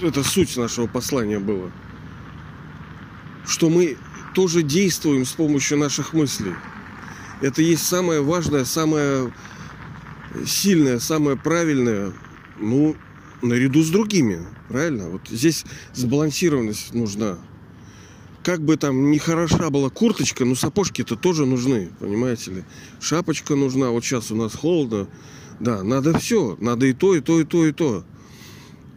это 0.00 0.24
суть 0.24 0.56
нашего 0.56 0.86
послания 0.86 1.38
было. 1.38 1.70
Что 3.46 3.68
мы 3.68 3.96
тоже 4.34 4.62
действуем 4.62 5.24
с 5.24 5.32
помощью 5.32 5.78
наших 5.78 6.12
мыслей. 6.12 6.54
Это 7.40 7.62
есть 7.62 7.86
самое 7.86 8.20
важное, 8.20 8.64
самое 8.64 9.32
сильное, 10.46 10.98
самое 10.98 11.36
правильное, 11.36 12.12
ну, 12.58 12.96
наряду 13.40 13.82
с 13.82 13.88
другими, 13.88 14.46
правильно? 14.68 15.08
Вот 15.08 15.22
здесь 15.28 15.64
сбалансированность 15.94 16.92
нужна. 16.92 17.38
Как 18.42 18.62
бы 18.62 18.76
там 18.76 19.10
не 19.10 19.18
хороша 19.18 19.70
была 19.70 19.88
курточка, 19.88 20.44
но 20.44 20.54
сапожки-то 20.54 21.16
тоже 21.16 21.46
нужны, 21.46 21.90
понимаете 21.98 22.50
ли? 22.50 22.64
Шапочка 23.00 23.54
нужна, 23.54 23.90
вот 23.90 24.04
сейчас 24.04 24.30
у 24.30 24.36
нас 24.36 24.54
холодно. 24.54 25.08
Да, 25.60 25.82
надо 25.82 26.18
все, 26.18 26.56
надо 26.60 26.86
и 26.86 26.92
то, 26.92 27.14
и 27.14 27.20
то, 27.20 27.40
и 27.40 27.44
то, 27.44 27.66
и 27.66 27.72
то. 27.72 28.04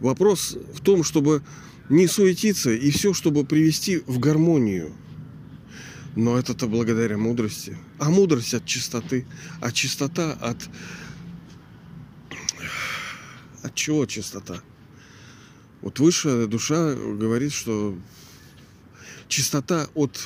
Вопрос 0.00 0.56
в 0.74 0.82
том, 0.82 1.02
чтобы 1.02 1.42
не 1.88 2.06
суетиться 2.06 2.72
и 2.72 2.90
все, 2.90 3.14
чтобы 3.14 3.44
привести 3.44 4.02
в 4.06 4.18
гармонию– 4.18 4.92
но 6.16 6.38
это-то 6.38 6.66
благодаря 6.66 7.18
мудрости. 7.18 7.76
А 7.98 8.10
мудрость 8.10 8.54
от 8.54 8.64
чистоты. 8.64 9.26
А 9.60 9.72
чистота 9.72 10.32
от... 10.32 10.56
От 13.62 13.74
чего 13.74 14.06
чистота? 14.06 14.60
Вот 15.80 15.98
высшая 15.98 16.46
душа 16.46 16.94
говорит, 16.94 17.52
что 17.52 17.98
чистота 19.28 19.88
от... 19.94 20.20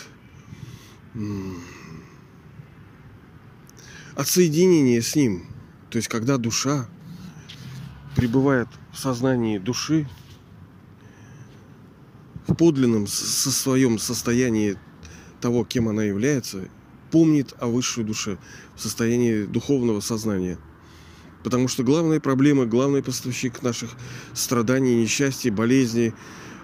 От 4.14 4.28
соединения 4.28 5.00
с 5.00 5.14
ним. 5.14 5.46
То 5.90 5.96
есть, 5.96 6.08
когда 6.08 6.36
душа 6.36 6.88
пребывает 8.14 8.68
в 8.92 8.98
сознании 8.98 9.58
души, 9.58 10.08
в 12.46 12.54
подлинном 12.54 13.06
со 13.06 13.50
своем 13.50 13.98
состоянии 13.98 14.76
того, 15.40 15.64
кем 15.64 15.88
она 15.88 16.04
является, 16.04 16.68
помнит 17.10 17.54
о 17.58 17.66
высшей 17.66 18.04
душе 18.04 18.38
в 18.76 18.82
состоянии 18.82 19.44
духовного 19.44 20.00
сознания. 20.00 20.58
Потому 21.42 21.68
что 21.68 21.84
главная 21.84 22.20
проблема, 22.20 22.66
главный 22.66 23.02
поставщик 23.02 23.62
наших 23.62 23.90
страданий, 24.34 25.00
несчастий, 25.00 25.50
болезней, 25.50 26.12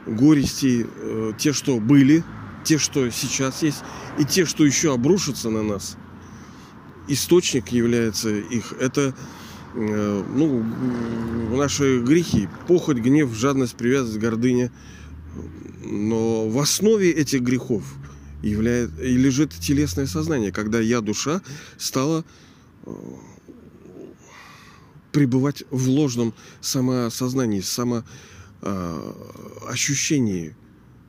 горестей, 0.07 0.87
э, 0.97 1.33
те, 1.39 1.53
что 1.53 1.79
были, 1.79 2.25
те, 2.65 2.79
что 2.79 3.09
сейчас 3.11 3.63
есть, 3.63 3.83
и 4.19 4.25
те, 4.25 4.45
что 4.45 4.65
еще 4.65 4.93
обрушатся 4.93 5.51
на 5.51 5.63
нас, 5.63 5.97
источник 7.09 7.69
является 7.69 8.31
их. 8.31 8.75
Это 8.81 9.15
э, 9.75 10.25
ну, 10.35 10.63
наши 11.57 12.01
грехи, 12.01 12.49
похоть, 12.67 12.99
гнев, 12.99 13.33
жадность, 13.35 13.77
привязанность, 13.77 14.19
гордыня. 14.19 14.73
Но 15.85 16.49
в 16.49 16.59
основе 16.59 17.11
этих 17.11 17.43
грехов– 17.43 17.85
являет, 18.49 18.91
и 19.01 19.17
лежит 19.17 19.53
телесное 19.53 20.07
сознание, 20.07 20.53
когда 20.53 20.81
я, 20.81 21.01
душа, 21.01 21.43
стала 21.79 22.25
э, 22.87 22.93
пребывать 25.13 25.65
в 25.71 25.89
ложном 25.89 26.35
самосознании, 26.61 27.61
самоощущении. 27.61 30.49
Э, 30.49 30.55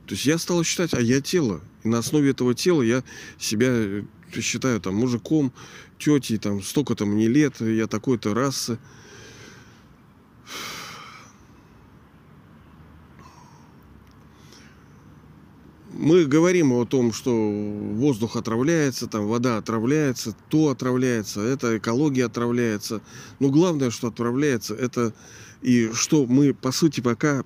То 0.06 0.14
есть 0.14 0.26
я 0.26 0.38
стал 0.38 0.62
считать, 0.64 0.94
а 0.94 1.00
я 1.00 1.20
тело. 1.20 1.60
И 1.82 1.88
на 1.88 1.98
основе 1.98 2.30
этого 2.30 2.54
тела 2.54 2.82
я 2.82 3.02
себя 3.38 3.66
э, 3.68 4.04
считаю 4.34 4.80
там 4.80 4.94
мужиком, 4.94 5.52
тетей, 5.98 6.38
там 6.38 6.62
столько-то 6.62 7.06
мне 7.06 7.28
лет, 7.28 7.60
я 7.60 7.86
такой-то 7.86 8.34
расы. 8.34 8.78
Мы 16.06 16.24
говорим 16.24 16.72
о 16.72 16.84
том, 16.84 17.12
что 17.12 17.32
воздух 17.32 18.36
отравляется, 18.36 19.08
там 19.08 19.26
вода 19.26 19.56
отравляется, 19.56 20.36
то 20.48 20.68
отравляется, 20.68 21.40
это 21.40 21.78
экология 21.78 22.26
отравляется. 22.26 23.02
Но 23.40 23.48
главное, 23.50 23.90
что 23.90 24.06
отравляется, 24.06 24.76
это 24.76 25.12
и 25.62 25.90
что 25.92 26.24
мы, 26.26 26.54
по 26.54 26.70
сути, 26.70 27.00
пока 27.00 27.42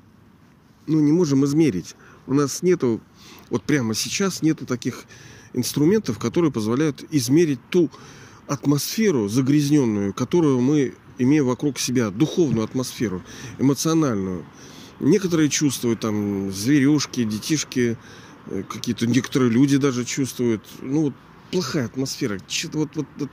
ну, 0.86 1.00
не 1.00 1.10
можем 1.10 1.42
измерить. 1.46 1.96
У 2.26 2.34
нас 2.34 2.62
нету, 2.62 3.00
вот 3.48 3.62
прямо 3.62 3.94
сейчас 3.94 4.42
нету 4.42 4.66
таких 4.66 5.04
инструментов, 5.54 6.18
которые 6.18 6.52
позволяют 6.52 7.02
измерить 7.10 7.60
ту 7.70 7.90
атмосферу 8.46 9.26
загрязненную, 9.30 10.12
которую 10.12 10.60
мы 10.60 10.92
имеем 11.16 11.46
вокруг 11.46 11.78
себя, 11.78 12.10
духовную 12.10 12.64
атмосферу, 12.66 13.22
эмоциональную. 13.58 14.44
Некоторые 15.00 15.48
чувствуют 15.48 16.00
там 16.00 16.52
зверюшки, 16.52 17.24
детишки, 17.24 17.96
какие-то 18.68 19.06
некоторые 19.06 19.50
люди 19.50 19.76
даже 19.76 20.04
чувствуют. 20.04 20.62
Ну, 20.82 21.02
вот 21.02 21.14
плохая 21.50 21.86
атмосфера. 21.86 22.38
Что-то 22.48 22.78
вот, 22.78 22.96
вот, 22.96 23.06
вот 23.16 23.30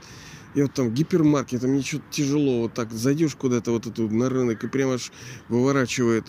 я 0.54 0.64
вот 0.64 0.74
там 0.74 0.92
гипермаркет, 0.92 1.62
мне 1.62 1.82
что-то 1.82 2.04
тяжело, 2.10 2.62
вот 2.62 2.74
так 2.74 2.92
зайдешь 2.92 3.34
куда-то 3.34 3.70
вот 3.70 3.86
эту 3.86 4.08
на 4.08 4.28
рынок 4.28 4.64
и 4.64 4.68
прямо 4.68 4.94
аж 4.94 5.12
выворачивает. 5.48 6.26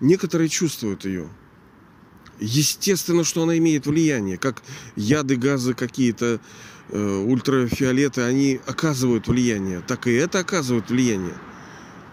Некоторые 0.00 0.48
чувствуют 0.48 1.04
ее. 1.04 1.28
Естественно, 2.38 3.24
что 3.24 3.44
она 3.44 3.56
имеет 3.56 3.86
влияние, 3.86 4.36
как 4.36 4.62
яды, 4.94 5.36
газы 5.36 5.72
какие-то, 5.72 6.38
э, 6.90 7.24
ультрафиолеты, 7.26 8.20
они 8.22 8.60
оказывают 8.66 9.26
влияние, 9.26 9.80
так 9.80 10.06
и 10.06 10.12
это 10.12 10.40
оказывает 10.40 10.90
влияние. 10.90 11.34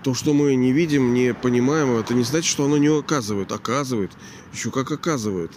То, 0.01 0.13
что 0.13 0.33
мы 0.33 0.55
не 0.55 0.71
видим, 0.71 1.13
не 1.13 1.33
понимаем, 1.33 1.91
это 1.97 2.13
не 2.13 2.23
значит, 2.23 2.49
что 2.49 2.65
оно 2.65 2.77
не 2.77 2.87
оказывает. 2.87 3.51
Оказывает. 3.53 4.11
Еще 4.53 4.69
как 4.69 4.91
оказывает. 4.91 5.51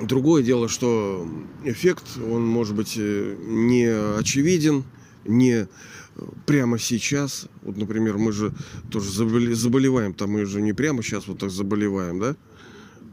Другое 0.00 0.42
дело, 0.42 0.68
что 0.68 1.26
эффект, 1.62 2.04
он 2.18 2.44
может 2.44 2.74
быть 2.74 2.94
э, 2.96 3.36
не 3.46 3.86
очевиден, 4.18 4.84
не 5.24 5.68
прямо 6.46 6.78
сейчас. 6.78 7.46
Вот, 7.62 7.76
например, 7.76 8.18
мы 8.18 8.32
же 8.32 8.52
тоже 8.90 9.10
заболеваем, 9.54 10.12
там 10.12 10.32
мы 10.32 10.46
же 10.46 10.60
не 10.60 10.72
прямо 10.72 11.02
сейчас 11.02 11.28
вот 11.28 11.38
так 11.38 11.50
заболеваем, 11.50 12.18
да? 12.18 12.36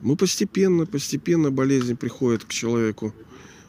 Мы 0.02 0.16
постепенно, 0.16 0.88
постепенно 0.88 1.52
болезнь 1.52 1.96
приходит 1.96 2.46
к 2.46 2.50
человеку. 2.50 3.14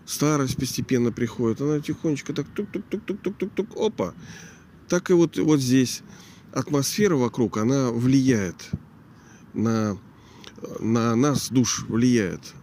Старость 0.06 0.56
постепенно 0.56 1.12
приходит. 1.12 1.60
Она 1.60 1.80
тихонечко 1.80 2.32
так 2.32 2.46
тук-тук-тук-тук-тук-тук, 2.54 3.76
опа. 3.76 4.14
Так 4.88 5.10
и 5.10 5.12
вот, 5.12 5.36
вот 5.36 5.60
здесь 5.60 6.02
атмосфера 6.52 7.16
вокруг, 7.16 7.58
она 7.58 7.90
влияет 7.90 8.70
на, 9.52 9.98
на 10.80 11.14
нас, 11.14 11.50
душ 11.50 11.84
влияет 11.88 12.54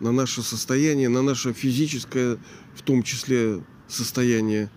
на 0.00 0.12
наше 0.12 0.42
состояние, 0.42 1.08
на 1.08 1.22
наше 1.22 1.52
физическое, 1.52 2.38
в 2.74 2.82
том 2.82 3.02
числе, 3.02 3.62
состояние. 3.88 4.70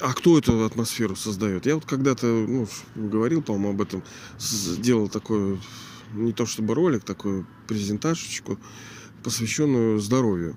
А 0.00 0.12
кто 0.12 0.38
эту 0.38 0.64
атмосферу 0.64 1.16
создает? 1.16 1.66
Я 1.66 1.76
вот 1.76 1.86
когда-то 1.86 2.26
ну, 2.26 2.68
говорил, 2.94 3.42
по-моему, 3.42 3.70
об 3.70 3.80
этом, 3.80 4.02
сделал 4.38 5.08
такой, 5.08 5.58
не 6.12 6.32
то 6.32 6.44
чтобы 6.44 6.74
ролик, 6.74 7.04
такую 7.04 7.46
презентажечку, 7.66 8.58
посвященную 9.22 9.98
здоровью. 10.00 10.56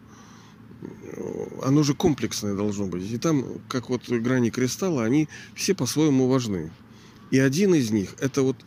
Оно 1.63 1.83
же 1.83 1.93
комплексное 1.93 2.55
должно 2.55 2.87
быть. 2.87 3.09
И 3.11 3.17
там, 3.17 3.45
как 3.67 3.89
вот 3.89 4.09
грани 4.09 4.49
кристалла, 4.49 5.03
они 5.03 5.27
все 5.55 5.73
по-своему 5.73 6.27
важны. 6.27 6.71
И 7.31 7.39
один 7.39 7.75
из 7.75 7.91
них– 7.91 8.15
это 8.19 8.41
вот, 8.41 8.57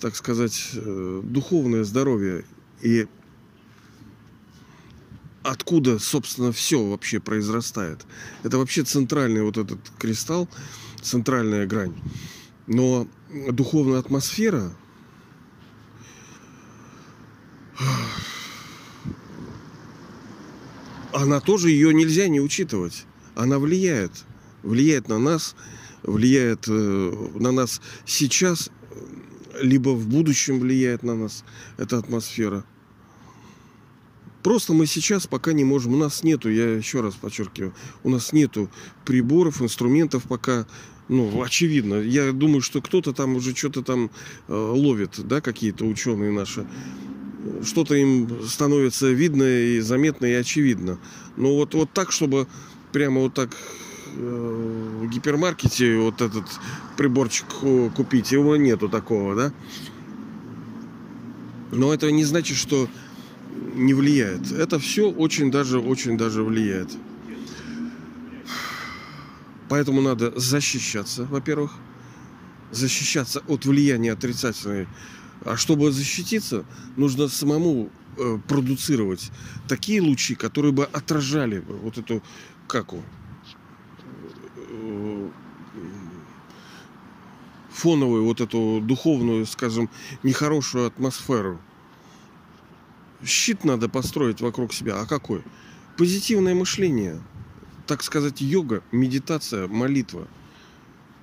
так 0.00 0.16
сказать, 0.16 0.70
э, 0.74 1.22
духовное 1.24 1.84
здоровье. 1.84 2.44
И 2.82 3.06
откуда, 5.50 5.98
собственно, 5.98 6.52
все 6.52 6.82
вообще 6.82 7.20
произрастает. 7.20 8.04
Это 8.42 8.58
вообще 8.58 8.82
центральный 8.82 9.42
вот 9.42 9.56
этот 9.56 9.78
кристалл, 9.98 10.48
центральная 11.00 11.66
грань. 11.66 11.94
Но 12.66 13.06
духовная 13.50 14.00
атмосфера, 14.00 14.72
она 21.12 21.40
тоже 21.40 21.70
ее 21.70 21.94
нельзя 21.94 22.28
не 22.28 22.40
учитывать. 22.40 23.04
Она 23.34 23.58
влияет. 23.58 24.12
Влияет 24.62 25.08
на 25.08 25.18
нас, 25.18 25.54
влияет 26.02 26.66
э, 26.66 27.28
на 27.34 27.52
нас 27.52 27.80
сейчас, 28.04 28.70
либо 29.60 29.90
в 29.90 30.08
будущем 30.08 30.58
влияет 30.58 31.04
на 31.04 31.14
нас 31.14 31.44
эта 31.76 31.98
атмосфера. 31.98 32.64
Просто 34.46 34.74
мы 34.74 34.86
сейчас 34.86 35.26
пока 35.26 35.52
не 35.52 35.64
можем, 35.64 35.94
у 35.94 35.96
нас 35.96 36.22
нету, 36.22 36.48
я 36.48 36.76
еще 36.76 37.00
раз 37.00 37.14
подчеркиваю, 37.14 37.74
у 38.04 38.10
нас 38.10 38.32
нету 38.32 38.70
приборов, 39.04 39.60
инструментов 39.60 40.22
пока, 40.22 40.68
ну, 41.08 41.42
очевидно. 41.42 41.96
Я 41.96 42.30
думаю, 42.30 42.60
что 42.60 42.80
кто-то 42.80 43.12
там 43.12 43.34
уже 43.34 43.56
что-то 43.56 43.82
там 43.82 44.08
э, 44.46 44.54
ловит, 44.54 45.18
да, 45.26 45.40
какие-то 45.40 45.84
ученые 45.84 46.30
наши. 46.30 46.64
Что-то 47.64 47.96
им 47.96 48.30
становится 48.46 49.08
видно 49.10 49.42
и 49.42 49.80
заметно 49.80 50.26
и 50.26 50.34
очевидно. 50.34 51.00
Но 51.36 51.56
вот, 51.56 51.74
вот 51.74 51.90
так, 51.92 52.12
чтобы 52.12 52.46
прямо 52.92 53.22
вот 53.22 53.34
так 53.34 53.50
э, 54.14 55.00
в 55.02 55.08
гипермаркете 55.08 55.98
вот 55.98 56.22
этот 56.22 56.44
приборчик 56.96 57.46
купить, 57.96 58.30
его 58.30 58.54
нету 58.54 58.88
такого, 58.88 59.34
да. 59.34 59.52
Но 61.72 61.92
это 61.92 62.12
не 62.12 62.22
значит, 62.22 62.56
что 62.56 62.88
не 63.74 63.94
влияет. 63.94 64.52
Это 64.52 64.78
все 64.78 65.10
очень 65.10 65.50
даже, 65.50 65.78
очень 65.78 66.16
даже 66.16 66.42
влияет. 66.42 66.90
Поэтому 69.68 70.00
надо 70.00 70.38
защищаться, 70.38 71.24
во-первых, 71.24 71.72
защищаться 72.70 73.42
от 73.48 73.66
влияния 73.66 74.12
отрицательной. 74.12 74.86
А 75.44 75.56
чтобы 75.56 75.92
защититься, 75.92 76.64
нужно 76.96 77.28
самому 77.28 77.90
э, 78.16 78.38
продуцировать 78.48 79.30
такие 79.68 80.00
лучи, 80.00 80.34
которые 80.34 80.72
бы 80.72 80.84
отражали 80.84 81.62
вот 81.68 81.98
эту 81.98 82.22
каку 82.68 83.02
э, 84.56 85.28
фоновую 87.70 88.24
вот 88.24 88.40
эту 88.40 88.80
духовную, 88.82 89.46
скажем, 89.46 89.90
нехорошую 90.22 90.86
атмосферу 90.86 91.60
щит 93.24 93.64
надо 93.64 93.88
построить 93.88 94.40
вокруг 94.40 94.72
себя. 94.72 95.00
А 95.00 95.06
какой? 95.06 95.42
Позитивное 95.96 96.54
мышление. 96.54 97.20
Так 97.86 98.02
сказать, 98.02 98.40
йога, 98.40 98.82
медитация, 98.92 99.68
молитва. 99.68 100.26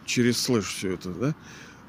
Через 0.05 0.37
слэш 0.37 0.65
все 0.65 0.93
это, 0.93 1.09
да? 1.09 1.35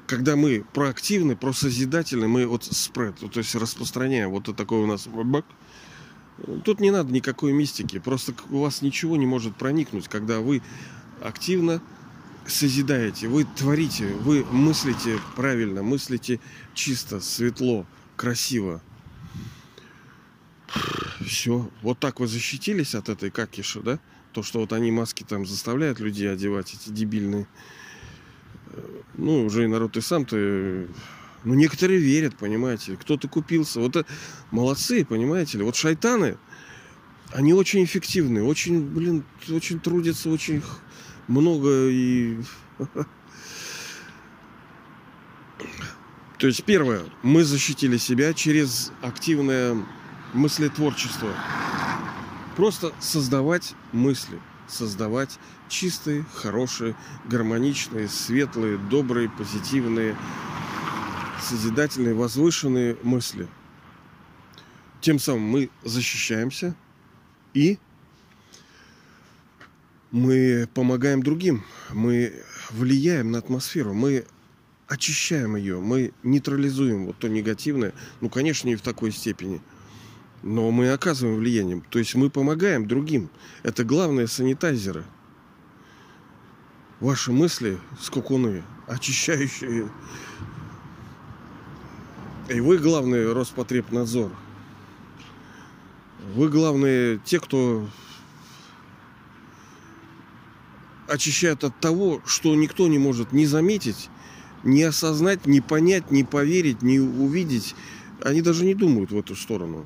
Когда 0.07 0.35
мы 0.35 0.63
проактивны, 0.73 1.35
просозидательны, 1.35 2.27
мы 2.27 2.45
вот 2.45 2.63
спред, 2.63 3.15
то 3.15 3.39
есть 3.39 3.55
распространяем 3.55 4.29
вот 4.29 4.55
такой 4.55 4.79
у 4.79 4.85
нас 4.85 5.07
бак, 5.07 5.45
Тут 6.63 6.81
не 6.81 6.91
надо 6.91 7.13
никакой 7.13 7.53
мистики. 7.53 7.97
Просто 7.97 8.33
у 8.49 8.59
вас 8.59 8.81
ничего 8.81 9.15
не 9.15 9.25
может 9.25 9.55
проникнуть, 9.55 10.07
когда 10.07 10.41
вы 10.41 10.61
активно 11.21 11.81
созидаете, 12.45 13.27
вы 13.27 13.45
творите, 13.45 14.07
вы 14.07 14.43
мыслите 14.51 15.17
правильно, 15.35 15.81
мыслите 15.81 16.39
чисто, 16.73 17.19
светло, 17.19 17.87
красиво 18.15 18.81
все. 21.25 21.69
Вот 21.81 21.99
так 21.99 22.19
вы 22.19 22.27
защитились 22.27 22.95
от 22.95 23.09
этой 23.09 23.29
какиши, 23.31 23.81
да? 23.81 23.99
То, 24.31 24.43
что 24.43 24.59
вот 24.59 24.73
они 24.73 24.91
маски 24.91 25.23
там 25.23 25.45
заставляют 25.45 25.99
людей 25.99 26.31
одевать, 26.31 26.73
эти 26.73 26.89
дебильные. 26.89 27.47
Ну, 29.13 29.45
уже 29.45 29.63
и 29.63 29.67
народ 29.67 29.97
и 29.97 30.01
сам 30.01 30.25
ты... 30.25 30.87
Ну, 31.43 31.53
некоторые 31.53 31.99
верят, 31.99 32.35
понимаете. 32.35 32.97
Кто-то 32.97 33.27
купился. 33.27 33.79
Вот 33.79 33.95
это 33.95 34.11
молодцы, 34.51 35.05
понимаете 35.05 35.59
ли. 35.59 35.63
Вот 35.63 35.75
шайтаны, 35.75 36.37
они 37.31 37.53
очень 37.53 37.83
эффективны, 37.83 38.43
очень, 38.43 38.81
блин, 38.81 39.23
очень 39.49 39.79
трудятся, 39.79 40.29
очень 40.29 40.61
много 41.27 41.89
и... 41.89 42.39
То 46.39 46.47
есть, 46.47 46.63
первое, 46.65 47.03
мы 47.23 47.43
защитили 47.45 47.97
себя 47.97 48.33
через 48.33 48.91
активное 49.01 49.85
мыслетворчество. 50.35 51.33
Просто 52.55 52.93
создавать 52.99 53.73
мысли, 53.91 54.39
создавать 54.67 55.39
чистые, 55.67 56.25
хорошие, 56.35 56.95
гармоничные, 57.25 58.07
светлые, 58.07 58.77
добрые, 58.77 59.29
позитивные, 59.29 60.15
созидательные, 61.41 62.13
возвышенные 62.13 62.97
мысли. 63.03 63.47
Тем 65.01 65.19
самым 65.19 65.43
мы 65.43 65.69
защищаемся 65.83 66.75
и 67.53 67.77
мы 70.11 70.67
помогаем 70.73 71.21
другим, 71.21 71.63
мы 71.91 72.41
влияем 72.69 73.31
на 73.31 73.39
атмосферу, 73.39 73.93
мы 73.93 74.25
очищаем 74.87 75.55
ее, 75.55 75.79
мы 75.79 76.13
нейтрализуем 76.23 77.07
вот 77.07 77.17
то 77.17 77.27
негативное, 77.27 77.93
ну, 78.21 78.29
конечно, 78.29 78.67
не 78.67 78.75
в 78.75 78.81
такой 78.81 79.11
степени– 79.11 79.61
но 80.43 80.71
мы 80.71 80.91
оказываем 80.91 81.37
влияние. 81.37 81.81
То 81.89 81.99
есть 81.99 82.15
мы 82.15 82.29
помогаем 82.29 82.87
другим. 82.87 83.29
Это 83.63 83.83
главное 83.83 84.27
санитайзеры. 84.27 85.03
Ваши 86.99 87.31
мысли, 87.31 87.77
скукуны, 87.99 88.63
очищающие. 88.87 89.89
И 92.49 92.59
вы 92.59 92.77
главный 92.77 93.33
Роспотребнадзор. 93.33 94.31
Вы 96.35 96.49
главные 96.49 97.19
те, 97.25 97.39
кто 97.39 97.87
очищает 101.07 101.63
от 101.63 101.79
того, 101.79 102.21
что 102.25 102.55
никто 102.55 102.87
не 102.87 102.97
может 102.97 103.31
не 103.31 103.45
заметить, 103.45 104.09
не 104.63 104.83
осознать, 104.83 105.45
не 105.45 105.61
понять, 105.61 106.11
не 106.11 106.23
поверить, 106.23 106.81
не 106.81 106.99
увидеть. 106.99 107.75
Они 108.23 108.41
даже 108.41 108.65
не 108.65 108.73
думают 108.73 109.11
в 109.11 109.17
эту 109.17 109.35
сторону. 109.35 109.85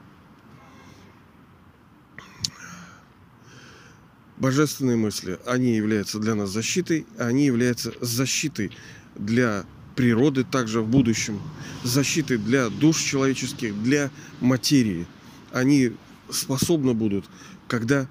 Божественные 4.39 4.95
мысли, 4.95 5.39
они 5.45 5.75
являются 5.75 6.19
для 6.19 6.35
нас 6.35 6.49
защитой, 6.49 7.05
они 7.17 7.45
являются 7.45 7.93
защитой 8.01 8.71
для 9.15 9.65
природы 9.95 10.45
также 10.45 10.81
в 10.81 10.87
будущем, 10.87 11.41
защитой 11.83 12.37
для 12.37 12.69
душ 12.69 13.01
человеческих, 13.01 13.81
для 13.83 14.09
материи. 14.39 15.05
Они 15.51 15.91
способны 16.29 16.93
будут, 16.93 17.25
когда, 17.67 18.07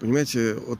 понимаете, 0.00 0.54
вот 0.54 0.78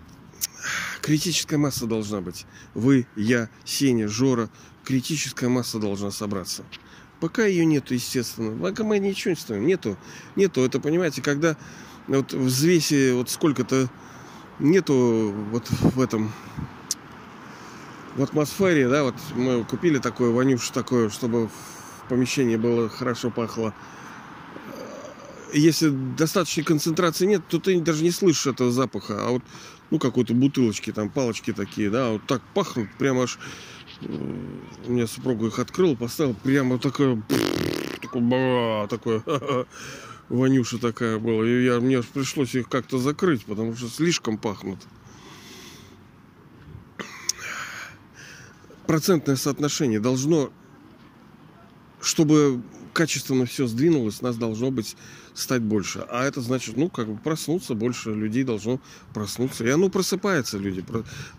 критическая 1.03 1.59
масса 1.59 1.87
должна 1.87 2.21
быть. 2.21 2.47
Вы, 2.75 3.07
я, 3.17 3.51
Сеня, 3.65 4.09
Жора, 4.09 4.49
критическая 4.85 5.49
масса 5.49 5.79
должна 5.79 6.11
собраться. 6.11 6.65
Пока 7.21 7.45
ее 7.45 7.65
нету, 7.65 7.95
естественно. 7.95 8.57
Пока 8.57 8.85
мы 8.85 8.99
ничего 8.99 9.31
не 9.31 9.37
стоим. 9.37 9.67
Нету. 9.67 9.97
Нету. 10.37 10.63
Это, 10.63 10.81
понимаете, 10.81 11.23
когда 11.23 11.57
вот 12.07 12.33
в 12.33 12.45
взвесе 12.45 13.15
вот 13.15 13.31
сколько-то 13.31 13.91
нету 14.59 15.35
вот 15.50 15.69
в 15.69 16.00
этом 16.00 16.33
в 18.17 18.23
атмосфере, 18.23 18.88
да, 18.88 19.04
вот 19.04 19.15
мы 19.35 19.65
купили 19.65 19.98
такое 19.98 20.31
вонюш 20.31 20.71
такое, 20.71 21.11
чтобы 21.11 21.48
в 21.48 22.09
помещении 22.09 22.57
было 22.57 22.88
хорошо 22.88 23.31
пахло. 23.31 23.75
Если 25.52 25.90
достаточной 25.90 26.65
концентрации 26.65 27.27
нет, 27.27 27.42
то 27.48 27.59
ты 27.59 27.79
даже 27.81 28.02
не 28.02 28.11
слышишь 28.11 28.46
этого 28.46 28.73
запаха. 28.73 29.27
А 29.27 29.31
вот, 29.31 29.42
ну, 29.90 29.98
какой-то 29.98 30.35
бутылочки, 30.35 30.92
там, 30.92 31.11
палочки 31.11 31.52
такие, 31.52 31.90
да, 31.90 32.11
вот 32.11 32.27
так 32.27 32.42
пахнут, 32.54 32.88
прямо 32.98 33.25
аж... 33.25 33.38
У 34.87 34.92
меня 34.92 35.07
супруга 35.07 35.46
их 35.46 35.59
открыл, 35.59 35.96
поставил, 35.96 36.35
прямо 36.42 36.79
такое... 36.79 37.23
Такое, 38.02 38.87
такое 38.87 39.23
вонюша 40.29 40.79
такая 40.79 41.18
была. 41.18 41.46
И 41.46 41.64
я, 41.64 41.81
мне 41.81 42.02
пришлось 42.02 42.54
их 42.54 42.68
как-то 42.68 42.98
закрыть, 42.98 43.44
потому 43.44 43.77
что 43.77 43.88
слишком 43.88 44.38
пахнут. 44.38 44.81
Процентное 48.87 49.37
соотношение 49.37 49.98
должно, 49.98 50.52
чтобы 52.00 52.62
качественно 52.92 53.44
все 53.44 53.66
сдвинулось, 53.66 54.22
нас 54.22 54.37
должно 54.37 54.70
быть 54.70 54.96
стать 55.35 55.60
больше. 55.60 56.06
А 56.08 56.24
это 56.24 56.40
значит, 56.40 56.77
ну, 56.77 56.88
как 56.88 57.08
бы 57.08 57.18
проснуться, 57.18 57.74
больше 57.74 58.14
людей 58.14 58.42
должно 58.42 58.81
проснуться. 59.12 59.64
И 59.64 59.68
оно 59.68 59.90
просыпается, 59.90 60.56
люди 60.56 60.85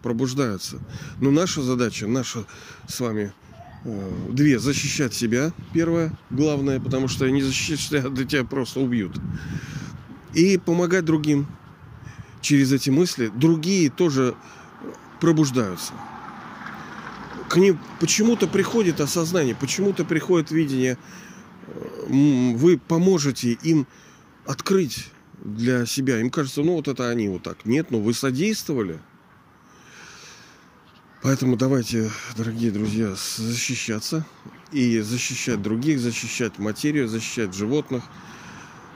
пробуждаются. 0.03 0.79
Но 1.19 1.31
наша 1.31 1.61
задача, 1.61 2.05
наша 2.05 2.45
с 2.87 2.99
вами 2.99 3.33
две, 4.29 4.59
защищать 4.59 5.13
себя, 5.13 5.51
первое, 5.73 6.11
главное, 6.29 6.79
потому 6.79 7.07
что 7.07 7.29
не 7.29 7.41
защищать 7.41 7.79
себя, 7.79 8.09
да 8.09 8.23
тебя 8.23 8.43
просто 8.43 8.79
убьют. 8.79 9.17
И 10.33 10.57
помогать 10.57 11.05
другим 11.05 11.47
через 12.41 12.71
эти 12.71 12.89
мысли. 12.89 13.31
Другие 13.33 13.89
тоже 13.89 14.35
пробуждаются. 15.19 15.93
К 17.49 17.57
ним 17.57 17.79
почему-то 17.99 18.47
приходит 18.47 18.99
осознание, 18.99 19.55
почему-то 19.55 20.03
приходит 20.03 20.51
видение. 20.51 20.97
Вы 22.07 22.77
поможете 22.77 23.53
им 23.63 23.87
открыть 24.45 25.09
для 25.43 25.85
себя. 25.85 26.19
Им 26.19 26.29
кажется, 26.29 26.61
ну 26.61 26.73
вот 26.73 26.87
это 26.87 27.09
они 27.09 27.29
вот 27.29 27.43
так. 27.43 27.65
Нет, 27.65 27.89
ну 27.89 28.01
вы 28.01 28.13
содействовали. 28.13 28.99
Поэтому 31.27 31.57
давайте, 31.57 32.09
дорогие 32.37 32.71
друзья, 32.71 33.13
защищаться 33.35 34.25
и 34.71 35.01
защищать 35.01 35.61
других, 35.61 35.99
защищать 35.99 36.57
материю, 36.57 37.09
защищать 37.09 37.53
животных, 37.53 38.05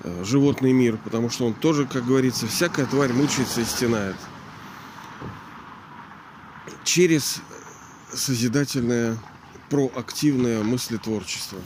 э, 0.03 0.23
животный 0.23 0.71
мир, 0.71 0.97
потому 1.03 1.29
что 1.29 1.45
он 1.45 1.53
тоже, 1.53 1.86
как 1.86 2.05
говорится, 2.05 2.47
всякая 2.47 2.86
тварь 2.86 3.11
мучается 3.11 3.59
и 3.59 3.65
стенает. 3.65 4.15
Через 6.86 7.41
созидательное, 8.13 9.17
проактивное 9.69 10.63
мыслетворчество. 10.63 11.59